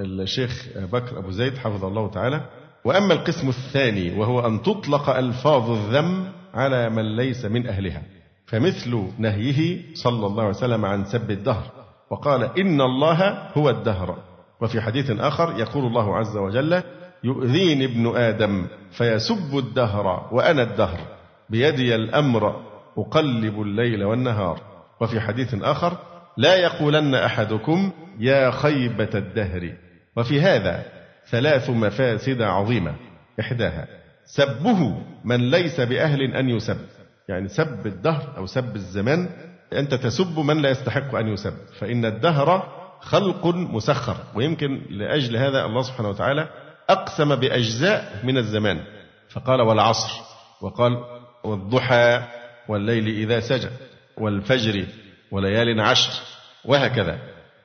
[0.00, 2.40] الشيخ بكر أبو زيد حفظه الله تعالى
[2.84, 8.02] وأما القسم الثاني وهو أن تطلق ألفاظ الذم على من ليس من أهلها
[8.46, 11.70] فمثل نهيه صلى الله عليه وسلم عن سب الدهر
[12.10, 14.18] وقال إن الله هو الدهر
[14.60, 16.82] وفي حديث آخر يقول الله عز وجل
[17.24, 21.00] يؤذيني ابن آدم فيسب الدهر وأنا الدهر
[21.50, 22.60] بيدي الأمر
[22.98, 24.60] أقلب الليل والنهار
[25.00, 25.96] وفي حديث آخر
[26.36, 29.72] لا يقولن أحدكم يا خيبة الدهر
[30.16, 30.82] وفي هذا
[31.30, 32.94] ثلاث مفاسد عظيمة
[33.40, 33.86] إحداها
[34.24, 36.78] سبه من ليس بأهل أن يسب
[37.28, 39.28] يعني سب الدهر أو سب الزمان
[39.72, 42.68] أنت تسب من لا يستحق أن يسب فإن الدهر
[43.00, 46.48] خلق مسخر ويمكن لأجل هذا الله سبحانه وتعالى
[46.90, 48.84] أقسم بأجزاء من الزمان
[49.28, 50.12] فقال والعصر
[50.60, 51.02] وقال
[51.44, 52.22] والضحى
[52.68, 53.68] والليل إذا سجى
[54.18, 54.86] والفجر
[55.30, 56.12] وليال عشر
[56.64, 57.18] وهكذا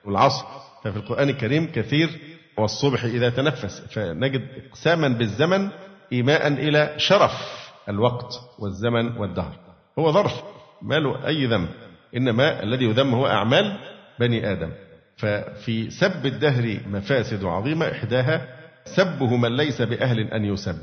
[0.06, 0.46] والعصر
[0.84, 2.10] ففي القرآن الكريم كثير
[2.58, 5.70] والصبح إذا تنفس فنجد إقساما بالزمن
[6.14, 9.56] إيماء إلى شرف الوقت والزمن والدهر
[10.00, 10.42] هو ظرف
[10.82, 11.70] ما له أي ذنب
[12.18, 13.78] إنما الذي يذم هو أعمال
[14.20, 14.70] بني آدم
[15.18, 18.48] ففي سب الدهر مفاسد عظيمة إحداها
[18.86, 20.76] سبه من ليس بأهل أن يسب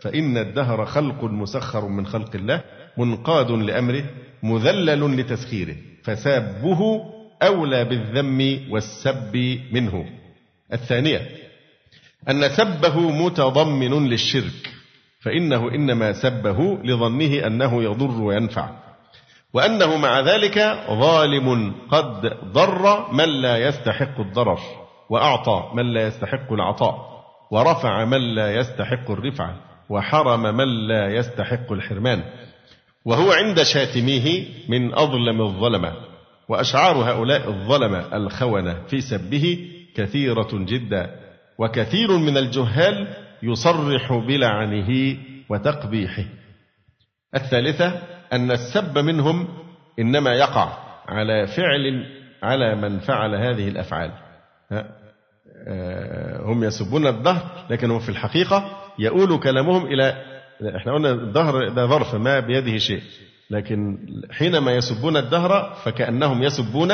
[0.00, 2.60] فإن الدهر خلق مسخر من خلق الله
[2.98, 4.04] منقاد لأمره
[4.42, 6.80] مذلل لتسخيره فسابه
[7.42, 10.04] أولى بالذم والسب منه
[10.72, 11.20] الثانية
[12.28, 14.70] أن سبه متضمن للشرك
[15.20, 18.70] فإنه إنما سبه لظنه أنه يضر وينفع
[19.54, 20.58] وأنه مع ذلك
[20.90, 22.20] ظالم قد
[22.52, 24.58] ضر من لا يستحق الضرر
[25.10, 29.56] وأعطى من لا يستحق العطاء ورفع من لا يستحق الرفعة
[29.88, 32.22] وحرم من لا يستحق الحرمان
[33.04, 35.92] وهو عند شاتميه من أظلم الظلمة
[36.48, 41.10] وأشعار هؤلاء الظلمة الخونة في سبه كثيرة جدا
[41.58, 43.06] وكثير من الجهال
[43.42, 45.16] يصرح بلعنه
[45.48, 46.24] وتقبيحه
[47.34, 49.48] الثالثة أن السب منهم
[49.98, 50.68] إنما يقع
[51.08, 52.06] على فعل
[52.42, 54.10] على من فعل هذه الأفعال
[55.68, 60.16] آه، هم يسبون الدهر لكن هم في الحقيقة يؤول كلامهم إلى
[60.76, 63.02] احنا قلنا الدهر ده ظرف ما بيده شيء
[63.50, 63.98] لكن
[64.30, 66.92] حينما يسبون الدهر فكأنهم يسبون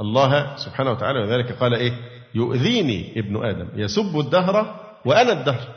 [0.00, 1.92] الله سبحانه وتعالى ولذلك قال إيه
[2.34, 5.68] يؤذيني ابن آدم يسب الدهر وأنا الدهر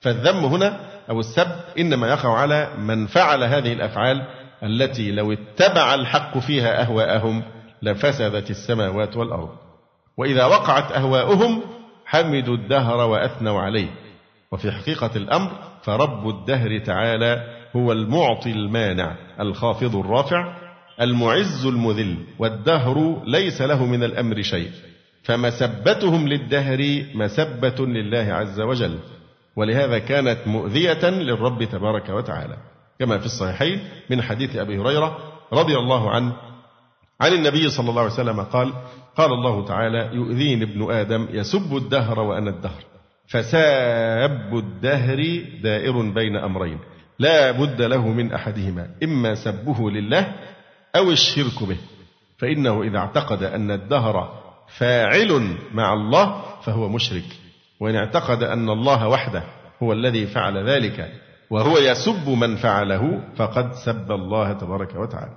[0.00, 0.80] فالذم هنا
[1.10, 1.46] أو السب
[1.78, 4.24] إنما يقع على من فعل هذه الأفعال
[4.62, 7.42] التي لو اتبع الحق فيها أهواءهم
[7.82, 9.48] لفسدت السماوات والأرض
[10.16, 11.60] وإذا وقعت أهواؤهم
[12.06, 13.88] حمدوا الدهر وأثنوا عليه
[14.52, 15.50] وفي حقيقة الأمر
[15.82, 17.42] فرب الدهر تعالى
[17.76, 20.56] هو المعطي المانع الخافض الرافع
[21.00, 24.70] المعز المذل والدهر ليس له من الأمر شيء
[25.24, 28.98] فمسبتهم للدهر مسبة لله عز وجل
[29.56, 32.56] ولهذا كانت مؤذية للرب تبارك وتعالى
[32.98, 33.80] كما في الصحيحين
[34.10, 35.18] من حديث أبي هريرة
[35.52, 36.32] رضي الله عنه
[37.20, 38.72] عن النبي صلى الله عليه وسلم قال
[39.16, 42.82] قال الله تعالى يؤذيني ابن آدم يسب الدهر وأنا الدهر
[43.28, 46.78] فساب الدهر دائر بين أمرين
[47.18, 50.32] لا بد له من أحدهما إما سبه لله
[50.96, 51.76] أو الشرك به
[52.38, 54.40] فإنه إذا اعتقد أن الدهر
[54.78, 57.24] فاعل مع الله فهو مشرك
[57.80, 59.42] وإن اعتقد أن الله وحده
[59.82, 61.12] هو الذي فعل ذلك
[61.50, 65.36] وهو يسب من فعله فقد سب الله تبارك وتعالى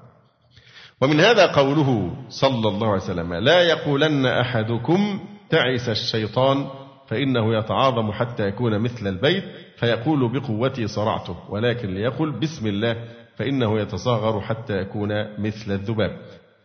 [1.01, 5.19] ومن هذا قوله صلى الله عليه وسلم لا يقولن أحدكم
[5.49, 6.65] تعس الشيطان
[7.07, 9.43] فإنه يتعاظم حتى يكون مثل البيت
[9.77, 12.95] فيقول بقوتي صرعته ولكن ليقل بسم الله
[13.35, 16.17] فإنه يتصاغر حتى يكون مثل الذباب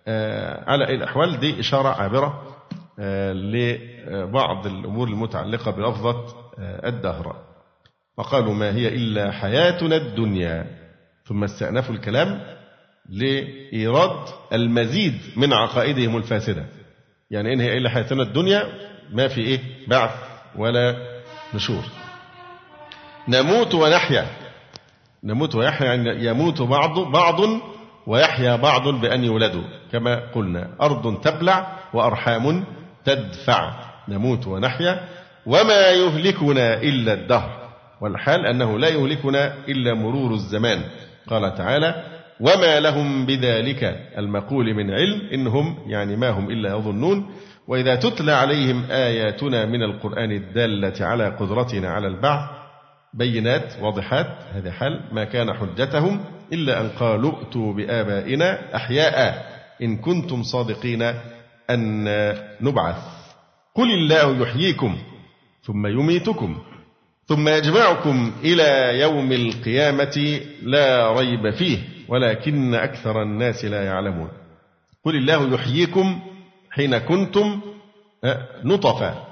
[0.08, 2.42] آه على الأحوال دي إشارة عابرة
[2.98, 3.32] آه
[4.08, 6.24] بعض الأمور المتعلقة بلفظة
[6.58, 7.36] آه، الدهر
[8.16, 10.66] فقالوا ما هي إلا حياتنا الدنيا
[11.24, 12.40] ثم استأنفوا الكلام
[13.08, 16.66] لإيراد المزيد من عقائدهم الفاسدة
[17.30, 18.62] يعني إن هي إلا حياتنا الدنيا
[19.12, 20.10] ما في إيه بعث
[20.56, 20.96] ولا
[21.54, 21.82] نشور
[23.28, 24.26] نموت ونحيا
[25.24, 27.40] نموت ويحيا يعني يموت بعض بعض
[28.06, 32.64] ويحيا بعض بأن يولدوا كما قلنا أرض تبلع وأرحام
[33.04, 35.00] تدفع نموت ونحيا
[35.46, 37.68] وما يهلكنا إلا الدهر
[38.00, 40.80] والحال أنه لا يهلكنا إلا مرور الزمان
[41.28, 42.02] قال تعالى
[42.40, 43.84] وما لهم بذلك
[44.18, 47.30] المقول من علم إنهم يعني ما هم إلا يظنون
[47.68, 52.48] وإذا تتلى عليهم آياتنا من القرآن الدالة على قدرتنا على البعث
[53.14, 59.46] بينات واضحات هذا حال ما كان حجتهم إلا أن قالوا ائتوا بآبائنا أحياء
[59.82, 61.02] إن كنتم صادقين
[61.70, 62.04] أن
[62.60, 63.21] نبعث
[63.74, 64.98] قل الله يحييكم
[65.62, 66.58] ثم يميتكم
[67.26, 74.28] ثم يجمعكم إلى يوم القيامة لا ريب فيه ولكن أكثر الناس لا يعلمون
[75.04, 76.20] قل الله يحييكم
[76.70, 77.60] حين كنتم
[78.64, 79.24] نطفا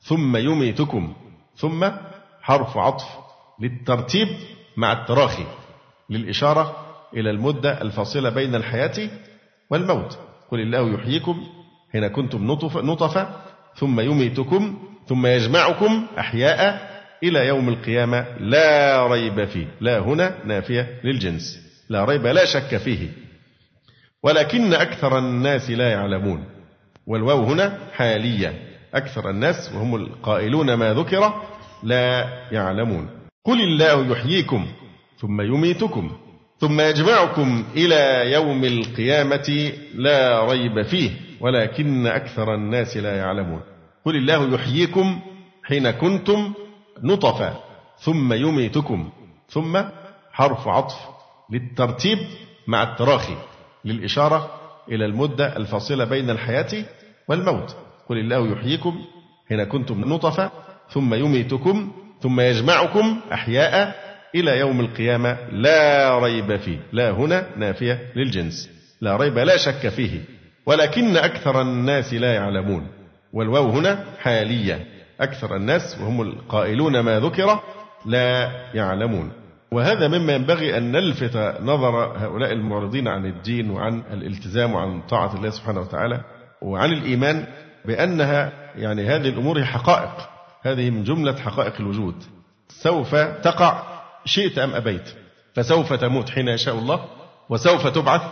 [0.00, 1.12] ثم يميتكم
[1.56, 1.88] ثم
[2.42, 3.04] حرف عطف
[3.60, 4.28] للترتيب
[4.76, 5.44] مع التراخي
[6.10, 6.76] للإشارة
[7.16, 9.10] إلى المدة الفاصلة بين الحياة
[9.70, 10.18] والموت
[10.50, 11.46] قل الله يحييكم
[11.92, 12.50] حين كنتم
[12.82, 13.47] نطفا
[13.80, 16.88] ثم يميتكم ثم يجمعكم أحياء
[17.22, 21.58] إلى يوم القيامة لا ريب فيه لا هنا نافية للجنس
[21.88, 23.08] لا ريب لا شك فيه
[24.22, 26.44] ولكن أكثر الناس لا يعلمون
[27.06, 28.52] والواو هنا حالية
[28.94, 31.32] أكثر الناس وهم القائلون ما ذكر
[31.82, 33.08] لا يعلمون
[33.44, 34.66] قل الله يحييكم
[35.20, 36.10] ثم يميتكم
[36.60, 41.10] ثم يجمعكم إلى يوم القيامة لا ريب فيه
[41.40, 43.60] ولكن أكثر الناس لا يعلمون
[44.04, 45.20] قل الله يحييكم
[45.64, 46.52] حين كنتم
[47.02, 47.56] نطفا
[47.98, 49.08] ثم يميتكم
[49.48, 49.82] ثم
[50.32, 50.94] حرف عطف
[51.50, 52.18] للترتيب
[52.66, 53.36] مع التراخي
[53.84, 54.50] للإشارة
[54.88, 56.84] إلى المدة الفاصلة بين الحياة
[57.28, 57.76] والموت
[58.08, 59.04] قل الله يحييكم
[59.48, 60.50] حين كنتم نطفا
[60.90, 68.70] ثم يميتكم ثم يجمعكم أحياء إلى يوم القيامة لا ريب فيه لا هنا نافية للجنس
[69.00, 70.20] لا ريب لا شك فيه
[70.68, 72.86] ولكن أكثر الناس لا يعلمون
[73.32, 74.86] والواو هنا حالية
[75.20, 77.60] أكثر الناس وهم القائلون ما ذكر
[78.06, 79.32] لا يعلمون
[79.72, 85.50] وهذا مما ينبغي أن نلفت نظر هؤلاء المعرضين عن الدين وعن الالتزام وعن طاعة الله
[85.50, 86.20] سبحانه وتعالى
[86.62, 87.46] وعن الإيمان
[87.84, 90.28] بأنها يعني هذه الأمور حقائق
[90.62, 92.14] هذه من جملة حقائق الوجود
[92.68, 93.82] سوف تقع
[94.24, 95.08] شئت أم أبيت
[95.54, 97.04] فسوف تموت حين يشاء الله
[97.50, 98.22] وسوف تبعث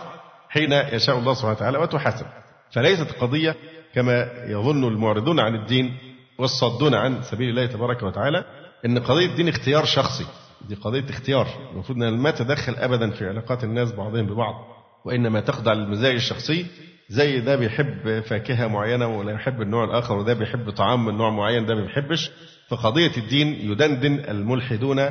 [0.49, 2.25] حين يشاء الله سبحانه وتعالى وتحاسب
[2.71, 3.55] فليست قضية
[3.95, 5.95] كما يظن المعرضون عن الدين
[6.37, 8.43] والصدون عن سبيل الله تبارك وتعالى
[8.85, 10.25] ان قضية الدين اختيار شخصي
[10.67, 14.53] دي قضية اختيار المفروض أن ما تدخل أبدا في علاقات الناس بعضهم ببعض
[15.05, 16.65] وإنما تخضع للمزاج الشخصي
[17.09, 21.65] زي ده بيحب فاكهة معينة ولا يحب النوع الآخر وده بيحب طعام من نوع معين
[21.65, 22.31] ده ما بيحبش
[22.69, 25.05] فقضية الدين يدندن الملحدون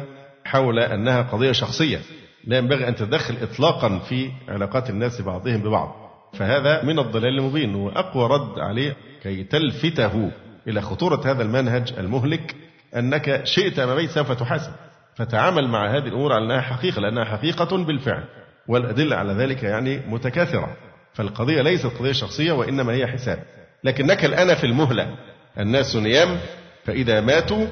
[0.45, 2.01] حول أنها قضية شخصية
[2.47, 5.95] لا ينبغي أن تتدخل إطلاقا في علاقات الناس بعضهم ببعض
[6.35, 10.31] فهذا من الضلال المبين وأقوى رد عليه كي تلفته
[10.69, 12.55] إلى خطورة هذا المنهج المهلك
[12.97, 14.73] أنك شئت ما بيت سوف تحاسب
[15.17, 18.25] فتعامل مع هذه الأمور على أنها حقيقة لأنها حقيقة بالفعل
[18.69, 20.77] والأدلة على ذلك يعني متكاثرة
[21.15, 23.39] فالقضية ليست قضية شخصية وإنما هي حساب
[23.85, 25.17] لكنك الآن في المهلة
[25.59, 26.37] الناس نيام
[26.85, 27.67] فإذا ماتوا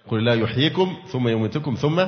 [0.09, 2.03] قل لا يحييكم ثم يميتكم ثم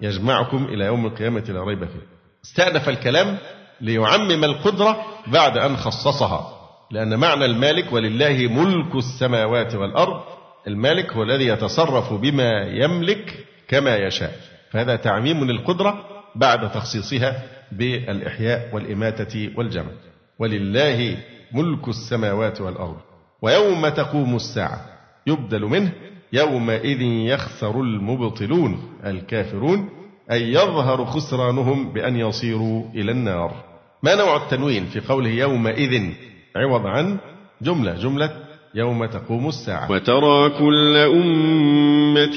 [0.00, 2.06] يجمعكم إلى يوم القيامة لا ريب فيه
[2.44, 3.38] استأنف الكلام
[3.80, 6.55] ليعمم القدرة بعد أن خصصها
[6.90, 10.20] لأن معنى المالك ولله ملك السماوات والأرض
[10.66, 14.36] المالك هو الذي يتصرف بما يملك كما يشاء
[14.70, 19.90] فهذا تعميم للقدرة بعد تخصيصها بالإحياء والإماتة والجمع
[20.38, 21.16] ولله
[21.52, 22.96] ملك السماوات والأرض
[23.42, 24.84] ويوم تقوم الساعة
[25.26, 25.92] يبدل منه
[26.32, 29.88] يومئذ يخسر المبطلون الكافرون
[30.32, 33.64] أي يظهر خسرانهم بأن يصيروا إلى النار
[34.02, 36.12] ما نوع التنوين في قوله يومئذ
[36.56, 37.16] عوض عن
[37.62, 38.30] جملة جملة
[38.74, 42.36] يوم تقوم الساعة وترى كل أمة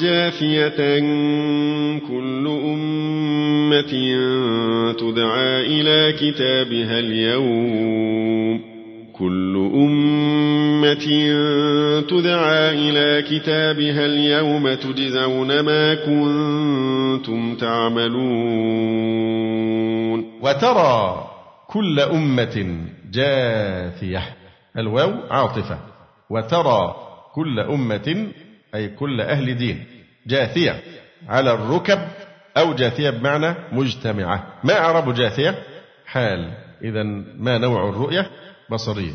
[0.00, 0.98] جافية
[1.98, 3.80] كل أمة
[4.92, 8.72] تدعى إلى كتابها اليوم
[9.12, 10.94] كل أمة
[12.08, 21.24] تدعى إلى كتابها اليوم تجزون ما كنتم تعملون وترى
[21.68, 22.66] كل أمة
[23.12, 24.22] جاثية
[24.76, 25.78] الواو عاطفة
[26.30, 26.96] وترى
[27.34, 28.28] كل أمة
[28.74, 29.84] أي كل أهل دين
[30.26, 30.82] جاثية
[31.28, 31.98] على الركب
[32.56, 35.54] أو جاثية بمعنى مجتمعة ما أعرب جاثية
[36.06, 36.52] حال
[36.84, 37.02] إذا
[37.38, 38.30] ما نوع الرؤية
[38.70, 39.12] بصرية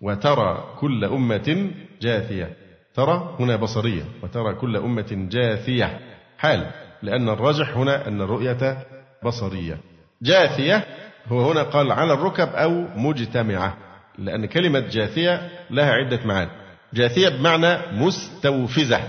[0.00, 1.70] وترى كل أمة
[2.00, 2.56] جاثية
[2.94, 6.00] ترى هنا بصرية وترى كل أمة جاثية
[6.38, 6.66] حال
[7.02, 8.86] لأن الراجح هنا أن الرؤية
[9.24, 9.78] بصرية
[10.22, 10.84] جاثية
[11.28, 13.76] هو هنا قال على الركب أو مجتمعة
[14.18, 16.50] لأن كلمة جاثية لها عدة معاني
[16.94, 19.00] جاثية بمعنى مستوفزة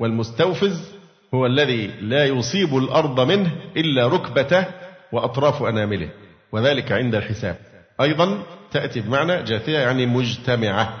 [0.00, 0.92] والمستوفز
[1.34, 4.64] هو الذي لا يصيب الأرض منه إلا ركبته
[5.12, 6.08] وأطراف أنامله
[6.52, 7.56] وذلك عند الحساب
[8.00, 8.38] أيضا
[8.72, 10.94] تأتي بمعنى جاثية يعني مجتمعة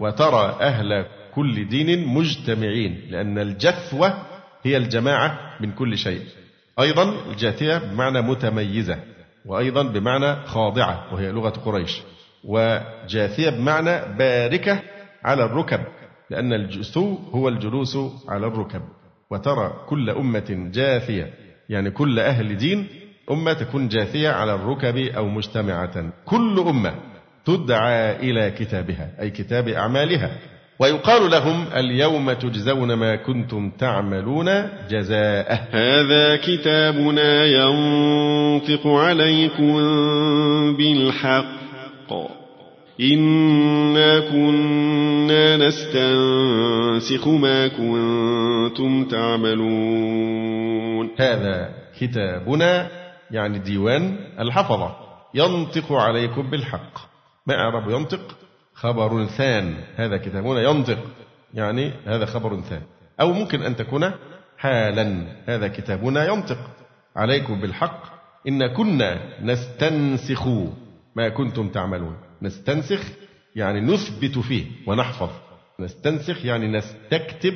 [0.00, 4.14] وترى أهل كل دين مجتمعين لأن الجثوة
[4.64, 6.20] هي الجماعة من كل شيء
[6.80, 8.98] أيضا الجاثية بمعنى متميزة
[9.48, 12.02] وأيضا بمعنى خاضعة وهي لغة قريش
[12.44, 14.80] وجاثية بمعنى باركة
[15.24, 15.80] على الركب
[16.30, 18.82] لأن الجثو هو الجلوس على الركب
[19.30, 21.30] وترى كل أمة جاثية
[21.68, 22.86] يعني كل أهل دين
[23.30, 26.94] أمة تكون جاثية على الركب أو مجتمعة كل أمة
[27.44, 30.38] تدعى إلى كتابها أي كتاب أعمالها
[30.80, 34.46] ويقال لهم اليوم تجزون ما كنتم تعملون
[34.90, 39.72] جزاء هذا كتابنا ينطق عليكم
[40.76, 41.48] بالحق
[43.00, 51.68] إنا كنا نستنسخ ما كنتم تعملون هذا
[52.00, 52.88] كتابنا
[53.30, 54.96] يعني ديوان الحفظة
[55.34, 56.98] ينطق عليكم بالحق
[57.46, 58.37] ما أعرب ينطق
[58.80, 60.98] خبر ثان هذا كتابنا ينطق
[61.54, 62.82] يعني هذا خبر ثان
[63.20, 64.10] أو ممكن أن تكون
[64.58, 66.58] حالا هذا كتابنا ينطق
[67.16, 68.02] عليكم بالحق
[68.48, 70.48] إن كنا نستنسخ
[71.16, 73.00] ما كنتم تعملون نستنسخ
[73.56, 75.30] يعني نثبت فيه ونحفظ
[75.80, 77.54] نستنسخ يعني نستكتب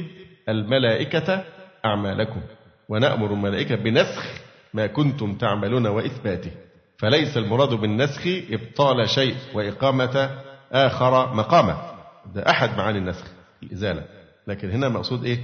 [0.49, 1.45] الملائكة
[1.85, 2.41] أعمالكم
[2.89, 4.25] ونأمر الملائكة بنسخ
[4.75, 6.51] ما كنتم تعملون وإثباته
[6.99, 10.31] فليس المراد بالنسخ إبطال شيء وإقامة
[10.73, 11.75] آخر مقامه
[12.35, 13.25] ده أحد معاني النسخ
[13.63, 14.03] الإزالة
[14.47, 15.39] لكن هنا مقصود إيه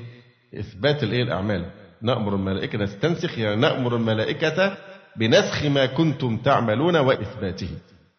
[0.60, 1.64] إثبات الإيه الأعمال
[2.02, 4.76] نأمر الملائكة نستنسخ يعني نأمر الملائكة
[5.16, 7.68] بنسخ ما كنتم تعملون وإثباته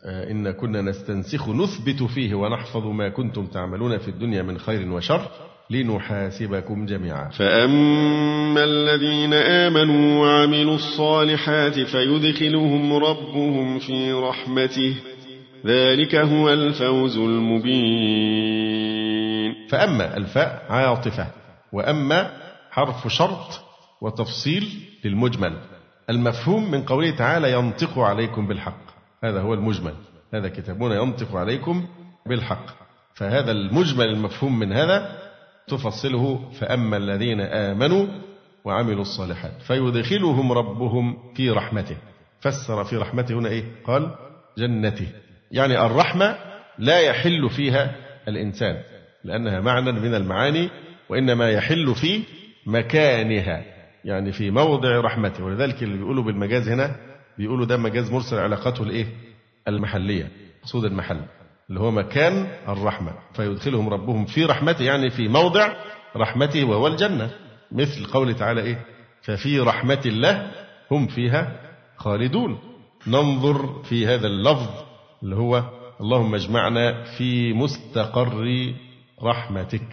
[0.06, 5.22] آه، إن كنا نستنسخ نثبت فيه ونحفظ ما كنتم تعملون في الدنيا من خير وشر
[5.70, 14.96] لنحاسبكم جميعا فأما الذين آمنوا وعملوا الصالحات فيدخلهم ربهم في رحمته
[15.66, 21.28] ذلك هو الفوز المبين فأما الفاء عاطفة
[21.74, 22.32] وأما
[22.72, 23.62] حرف شرط
[24.02, 24.70] وتفصيل
[25.06, 25.60] للمجمل
[26.10, 28.82] المفهوم من قوله تعالى ينطق عليكم بالحق
[29.24, 29.94] هذا هو المجمل
[30.34, 31.86] هذا كتابنا ينطق عليكم
[32.26, 32.66] بالحق
[33.14, 35.18] فهذا المجمل المفهوم من هذا
[35.68, 38.08] تفصله فأما الذين آمنوا
[38.66, 41.98] وعملوا الصالحات فيدخلهم ربهم في رحمته
[42.42, 44.16] فسر في رحمته هنا إيه قال
[44.58, 45.08] جنته
[45.52, 46.38] يعني الرحمة
[46.78, 47.96] لا يحل فيها
[48.28, 48.82] الإنسان
[49.24, 50.70] لأنها معنى من المعاني
[51.10, 52.24] وإنما يحل في
[52.66, 53.64] مكانها
[54.06, 56.96] يعني في موضع رحمته ولذلك اللي بيقولوا بالمجاز هنا
[57.38, 59.06] بيقولوا ده مجاز مرسل علاقته الإيه
[59.68, 60.28] المحلية
[60.62, 61.22] مقصود المحل
[61.70, 65.74] اللي هو مكان الرحمة فيدخلهم ربهم في رحمته يعني في موضع
[66.16, 67.30] رحمته وهو الجنة
[67.72, 68.82] مثل قوله تعالى إيه
[69.22, 70.52] ففي رحمة الله
[70.92, 71.60] هم فيها
[71.98, 72.60] خالدون
[73.08, 74.89] ننظر في هذا اللفظ
[75.24, 75.64] اللي هو
[76.02, 78.48] اللهم اجمعنا في مستقر
[79.24, 79.88] رحمتك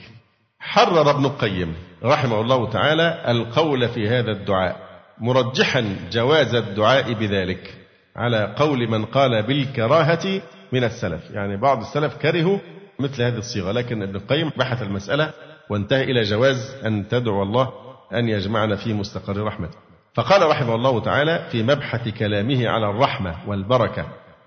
[0.60, 1.74] حرر ابن القيم
[2.04, 4.76] رحمه الله تعالى القول في هذا الدعاء
[5.18, 7.74] مرجحا جواز الدعاء بذلك
[8.16, 10.26] على قول من قال بالكراهة
[10.72, 12.58] من السلف يعني بعض السلف كرهوا
[13.00, 15.30] مثل هذه الصيغة لكن ابن القيم بحث المسألة
[15.70, 17.72] وانتهى إلى جواز أن تدعو الله
[18.14, 19.76] أن يجمعنا في مستقر رحمته
[20.14, 24.06] فقال رحمه الله تعالى في مبحث كلامه على الرحمة والبركة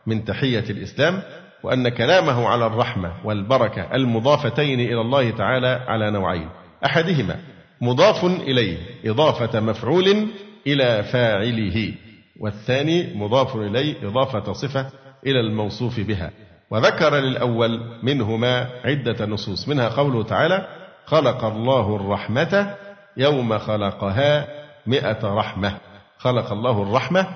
[0.09, 1.21] من تحية الإسلام
[1.63, 6.49] وأن كلامه على الرحمة والبركة المضافتين إلى الله تعالى على نوعين
[6.85, 7.35] أحدهما
[7.81, 10.27] مضاف إليه إضافة مفعول
[10.67, 11.93] إلى فاعله
[12.39, 14.89] والثاني مضاف إليه إضافة صفة
[15.25, 16.31] إلى الموصوف بها
[16.71, 20.67] وذكر للأول منهما عدة نصوص منها قوله تعالى
[21.05, 22.75] خلق الله الرحمة
[23.17, 24.47] يوم خلقها
[24.87, 25.77] مئة رحمة
[26.17, 27.27] خلق الله الرحمة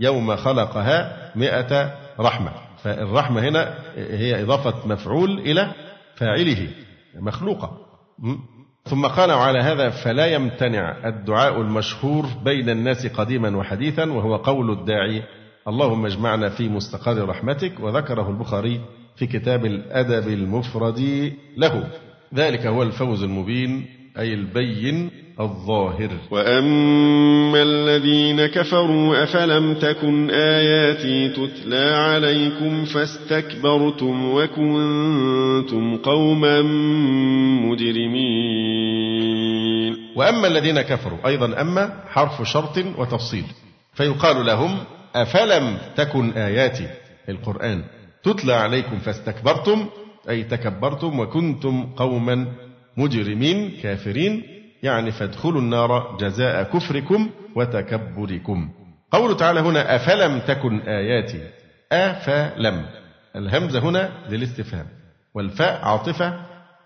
[0.00, 2.52] يوم خلقها مئة رحمة
[2.82, 5.72] فالرحمة هنا هي إضافة مفعول إلى
[6.14, 6.68] فاعله
[7.18, 7.78] مخلوقة
[8.86, 15.22] ثم قال على هذا فلا يمتنع الدعاء المشهور بين الناس قديما وحديثا وهو قول الداعي
[15.68, 18.80] اللهم اجمعنا في مستقر رحمتك وذكره البخاري
[19.16, 21.88] في كتاب الأدب المفرد له
[22.34, 23.86] ذلك هو الفوز المبين
[24.18, 25.10] أي البين
[25.40, 36.62] الظاهر وأما الذين كفروا أفلم تكن آياتي تتلى عليكم فاستكبرتم وكنتم قوما
[37.70, 43.44] مجرمين وأما الذين كفروا أيضا أما حرف شرط وتفصيل
[43.94, 44.78] فيقال لهم
[45.14, 46.86] أفلم تكن آياتي
[47.28, 47.82] القرآن
[48.24, 49.86] تتلى عليكم فاستكبرتم
[50.28, 52.46] أي تكبرتم وكنتم قوما
[52.96, 58.68] مجرمين كافرين يعني فادخلوا النار جزاء كفركم وتكبركم
[59.12, 61.40] قوله تعالى هنا أفلم تكن آياتي
[61.92, 62.86] أفلم
[63.36, 64.86] الهمزة هنا للاستفهام
[65.34, 66.32] والفاء عاطفة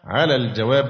[0.05, 0.85] على الجواب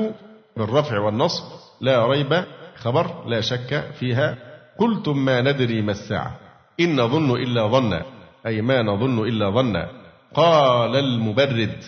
[0.57, 1.45] بالرفع والنصب
[1.81, 2.45] لا ريب
[2.77, 4.50] خبر لا شك فيها
[4.81, 6.37] قلتم ما ندري ما الساعة
[6.81, 8.03] إن نظن إلا ظنا
[8.47, 9.91] أي ما نظن إلا ظنا
[10.35, 11.85] قال المبرد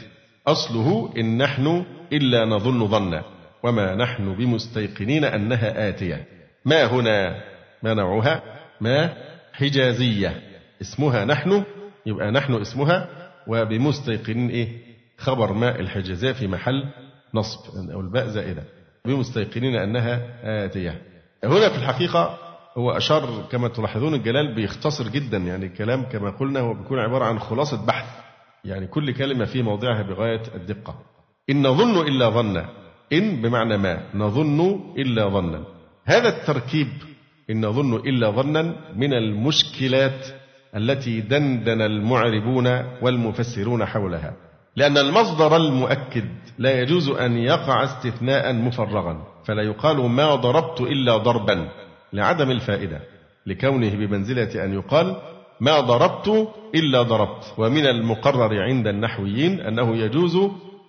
[0.47, 3.23] أصله إن نحن إلا نظن ظنا
[3.63, 6.27] وما نحن بمستيقنين أنها آتية
[6.65, 7.35] ما هنا
[7.83, 8.43] ما نوعها
[8.81, 9.13] ما
[9.53, 10.43] حجازية
[10.81, 11.65] اسمها نحن
[12.07, 13.09] يبقى نحن اسمها
[13.47, 14.69] وبمستيقنين إيه
[15.19, 16.85] خبر ما الحجازية في محل
[17.35, 18.63] نصب أو الباء زائدة
[19.05, 20.21] بمستيقنين أنها
[20.65, 21.03] آتية
[21.45, 22.42] هنا في الحقيقة
[22.79, 27.39] هو أشار كما تلاحظون الجلال بيختصر جدا يعني الكلام كما قلنا هو بيكون عبارة عن
[27.39, 28.07] خلاصة بحث
[28.65, 30.95] يعني كل كلمة في موضعها بغاية الدقة
[31.51, 32.69] إن نظن إلا ظنا
[33.13, 35.65] إن بمعنى ما نظن إلا ظنا
[36.05, 36.89] هذا التركيب
[37.51, 40.27] إن نظن إلا ظنا من المشكلات
[40.77, 42.67] التي دندن المعربون
[43.03, 44.33] والمفسرون حولها
[44.77, 46.25] لأن المصدر المؤكد
[46.59, 51.82] لا يجوز أن يقع استثناء مفرغا فلا يقال ما ضربت إلا ضربا
[52.13, 53.01] لعدم الفائدة
[53.47, 55.17] لكونه بمنزلة أن يقال
[55.61, 60.39] ما ضربت إلا ضربت ومن المقرر عند النحويين أنه يجوز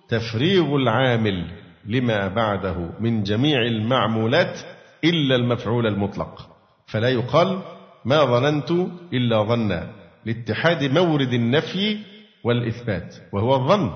[0.08, 1.50] تفريغ العامل
[1.86, 4.58] لما بعده من جميع المعمولات
[5.04, 6.48] إلا المفعول المطلق
[6.86, 7.58] فلا يقال
[8.04, 8.70] ما ظننت
[9.12, 9.90] إلا ظنا
[10.24, 11.98] لاتحاد مورد النفي
[12.44, 13.90] والإثبات وهو الظن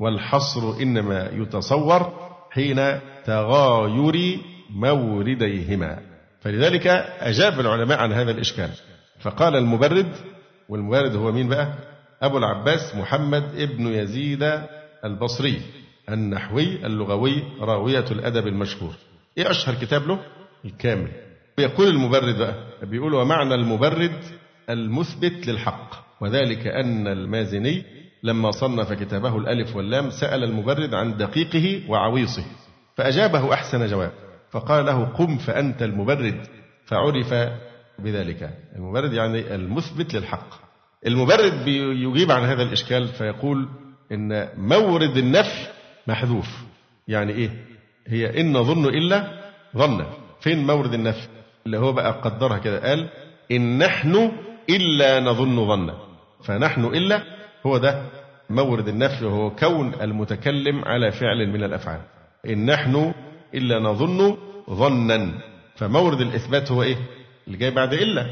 [0.00, 2.12] والحصر إنما يتصور
[2.50, 2.76] حين
[3.24, 4.38] تغاير
[4.74, 6.13] مورديهما
[6.44, 6.86] فلذلك
[7.20, 8.68] أجاب العلماء عن هذا الإشكال
[9.20, 10.12] فقال المبرد
[10.68, 11.74] والمبرد هو مين بقى
[12.22, 14.60] أبو العباس محمد ابن يزيد
[15.04, 15.60] البصري
[16.08, 18.94] النحوي اللغوي راوية الأدب المشهور
[19.38, 20.18] إيه أشهر كتاب له
[20.64, 21.08] الكامل
[21.56, 24.22] بيقول المبرد بقى بيقول ومعنى المبرد
[24.70, 27.84] المثبت للحق وذلك أن المازني
[28.22, 32.44] لما صنف كتابه الألف واللام سأل المبرد عن دقيقه وعويصه
[32.96, 34.12] فأجابه أحسن جواب
[34.54, 36.36] فقال له قم فأنت المبرد
[36.86, 37.34] فعرف
[37.98, 40.48] بذلك المبرد يعني المثبت للحق
[41.06, 43.68] المبرد بيجيب عن هذا الإشكال فيقول
[44.12, 45.66] إن مورد النفي
[46.06, 46.46] محذوف
[47.08, 47.50] يعني إيه
[48.06, 49.40] هي إن نظن إلا
[49.76, 50.06] ظن
[50.40, 51.26] فين مورد النفي
[51.66, 53.10] اللي هو بقى قدرها كده قال
[53.52, 54.32] إن نحن
[54.70, 55.94] إلا نظن ظنا
[56.44, 57.22] فنحن إلا
[57.66, 58.02] هو ده
[58.50, 62.00] مورد النفي وهو كون المتكلم على فعل من الأفعال
[62.48, 63.12] إن نحن
[63.54, 64.36] إلا نظن
[64.70, 65.32] ظنا
[65.76, 66.96] فمورد الإثبات هو إيه
[67.46, 68.26] اللي جاي بعد إلا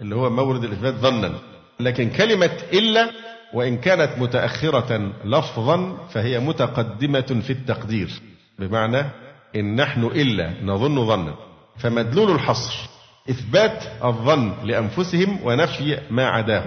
[0.00, 1.32] اللي هو مورد الإثبات ظنا
[1.80, 3.10] لكن كلمة إلا
[3.54, 8.08] وإن كانت متأخرة لفظا فهي متقدمة في التقدير
[8.58, 9.04] بمعنى
[9.56, 11.34] إن نحن إلا نظن ظنا
[11.76, 12.74] فمدلول الحصر
[13.30, 16.64] إثبات الظن لأنفسهم ونفي ما عداه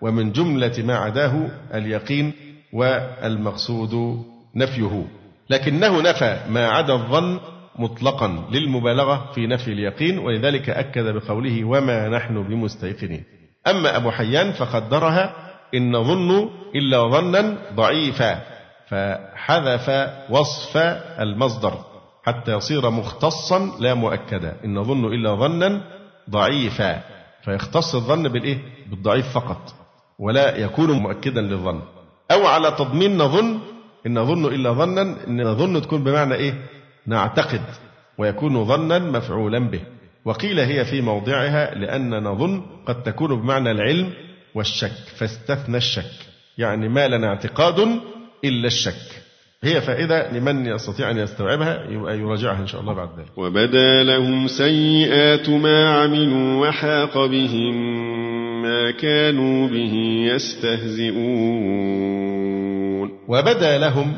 [0.00, 2.32] ومن جملة ما عداه اليقين
[2.72, 4.22] والمقصود
[4.54, 5.04] نفيه
[5.50, 7.40] لكنه نفى ما عدا الظن
[7.76, 13.24] مطلقا للمبالغة في نفي اليقين ولذلك أكد بقوله وما نحن بمستيقنين
[13.66, 15.34] أما أبو حيان فقدرها
[15.74, 18.40] إن ظن إلا ظنا ضعيفا
[18.88, 19.90] فحذف
[20.30, 20.76] وصف
[21.20, 21.72] المصدر
[22.24, 25.80] حتى يصير مختصا لا مؤكدا إن ظن إلا ظنا
[26.30, 27.00] ضعيفا
[27.44, 28.58] فيختص الظن بالإيه؟
[28.90, 29.74] بالضعيف فقط
[30.18, 31.82] ولا يكون مؤكدا للظن
[32.30, 33.58] أو على تضمين نظن
[34.06, 36.54] إن نظن إلا ظنا إن نظن تكون بمعنى إيه
[37.06, 37.60] نعتقد
[38.18, 39.80] ويكون ظنا مفعولا به
[40.24, 44.10] وقيل هي في موضعها لأن نظن قد تكون بمعنى العلم
[44.54, 46.10] والشك فاستثنى الشك
[46.58, 47.88] يعني ما لنا اعتقاد
[48.44, 49.20] إلا الشك
[49.62, 55.48] هي فائدة لمن يستطيع أن يستوعبها يراجعها إن شاء الله بعد ذلك وبدا لهم سيئات
[55.48, 58.02] ما عملوا وحاق بهم
[58.62, 59.94] ما كانوا به
[60.34, 62.59] يستهزئون
[63.28, 64.12] وبدا لهم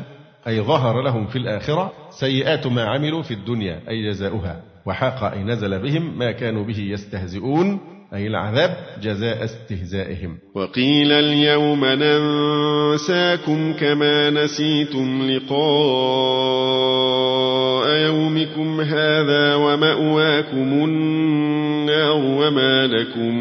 [0.47, 5.79] أي ظهر لهم في الآخرة سيئات ما عملوا في الدنيا أي جزاؤها وحاق أي نزل
[5.79, 7.79] بهم ما كانوا به يستهزئون
[8.13, 22.87] أي العذاب جزاء استهزائهم وقيل اليوم ننساكم كما نسيتم لقاء يومكم هذا ومأواكم النار وما
[22.87, 23.35] لكم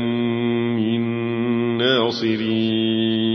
[0.77, 1.01] من
[1.79, 3.32] ناصرين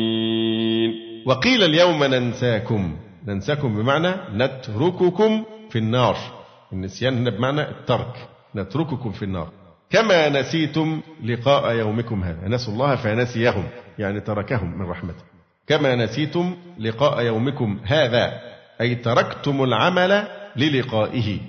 [1.27, 2.95] وقيل اليوم ننساكم
[3.27, 6.17] ننساكم بمعنى نترككم في النار
[6.73, 9.49] النسيان هنا بمعنى الترك نترككم في النار
[9.89, 13.63] كما نسيتم لقاء يومكم هذا نسوا الله فنسيهم
[13.99, 15.23] يعني تركهم من رحمته
[15.67, 18.33] كما نسيتم لقاء يومكم هذا
[18.81, 21.39] أي تركتم العمل للقائه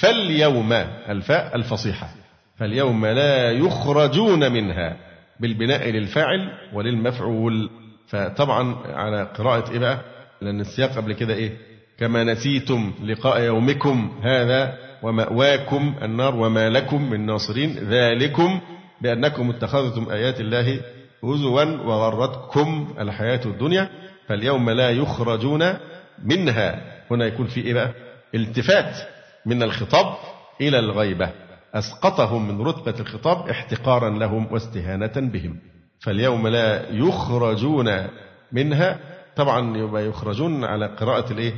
[0.00, 0.72] فاليوم
[1.08, 2.08] الفاء الفصيحة
[2.56, 4.96] فاليوم لا يخرجون منها
[5.40, 7.70] بالبناء للفاعل وللمفعول
[8.08, 9.98] فطبعا على قراءة إيه بقى
[10.42, 11.52] لأن السياق قبل كده إيه
[11.98, 18.60] كما نسيتم لقاء يومكم هذا ومأواكم النار وما لكم من ناصرين ذلكم
[19.00, 20.80] بأنكم اتخذتم آيات الله
[21.24, 23.88] هزوا وغرتكم الحياة الدنيا
[24.28, 25.74] فاليوم لا يخرجون
[26.24, 26.80] منها
[27.10, 27.92] هنا يكون في إيه بقى
[28.34, 28.96] التفات
[29.46, 30.14] من الخطاب
[30.60, 31.30] إلى الغيبة
[31.78, 35.58] أسقطهم من رتبة الخطاب احتقارا لهم واستهانة بهم
[36.00, 37.90] فاليوم لا يخرجون
[38.52, 38.98] منها
[39.36, 41.52] طبعا يبقى يخرجون على قراءة الإيه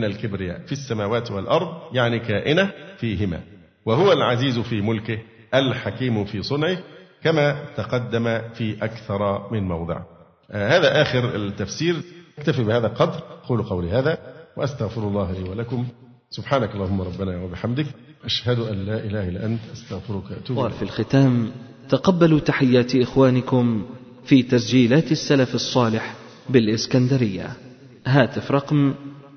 [0.00, 3.40] من الكبرياء في السماوات والأرض يعني كائنة فيهما
[3.86, 5.18] وهو العزيز في ملكه
[5.54, 6.76] الحكيم في صنعه
[7.24, 8.24] كما تقدم
[8.54, 10.00] في أكثر من موضع
[10.50, 11.96] آه، هذا آخر التفسير
[12.38, 14.18] اكتفي بهذا القدر قولوا قولي هذا
[14.56, 15.86] وأستغفر الله لي ولكم
[16.30, 17.86] سبحانك اللهم ربنا وبحمدك
[18.24, 21.50] أشهد أن لا إله إلا أنت أستغفرك وأتوب وفي الختام
[21.88, 23.84] تقبلوا تحيات إخوانكم
[24.24, 26.14] في تسجيلات السلف الصالح
[26.50, 27.48] بالإسكندرية
[28.06, 28.94] هاتف رقم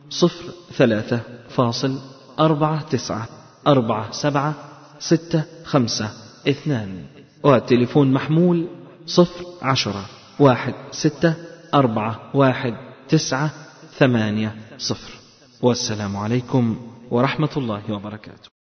[0.10, 1.20] صفر ثلاثة
[1.50, 2.00] فاصل
[2.40, 3.28] أربعة تسعة
[3.68, 4.56] أربعة سبعة
[5.00, 6.12] ستة خمسة
[6.48, 7.06] اثنان
[7.44, 8.68] وتليفون محمول
[9.06, 10.06] صفر عشرة
[10.40, 11.34] واحد ستة
[11.74, 12.74] أربعة واحد
[13.10, 13.52] تسعة
[13.98, 15.12] ثمانية صفر
[15.62, 16.78] والسلام عليكم
[17.12, 18.59] ورحمة الله وبركاته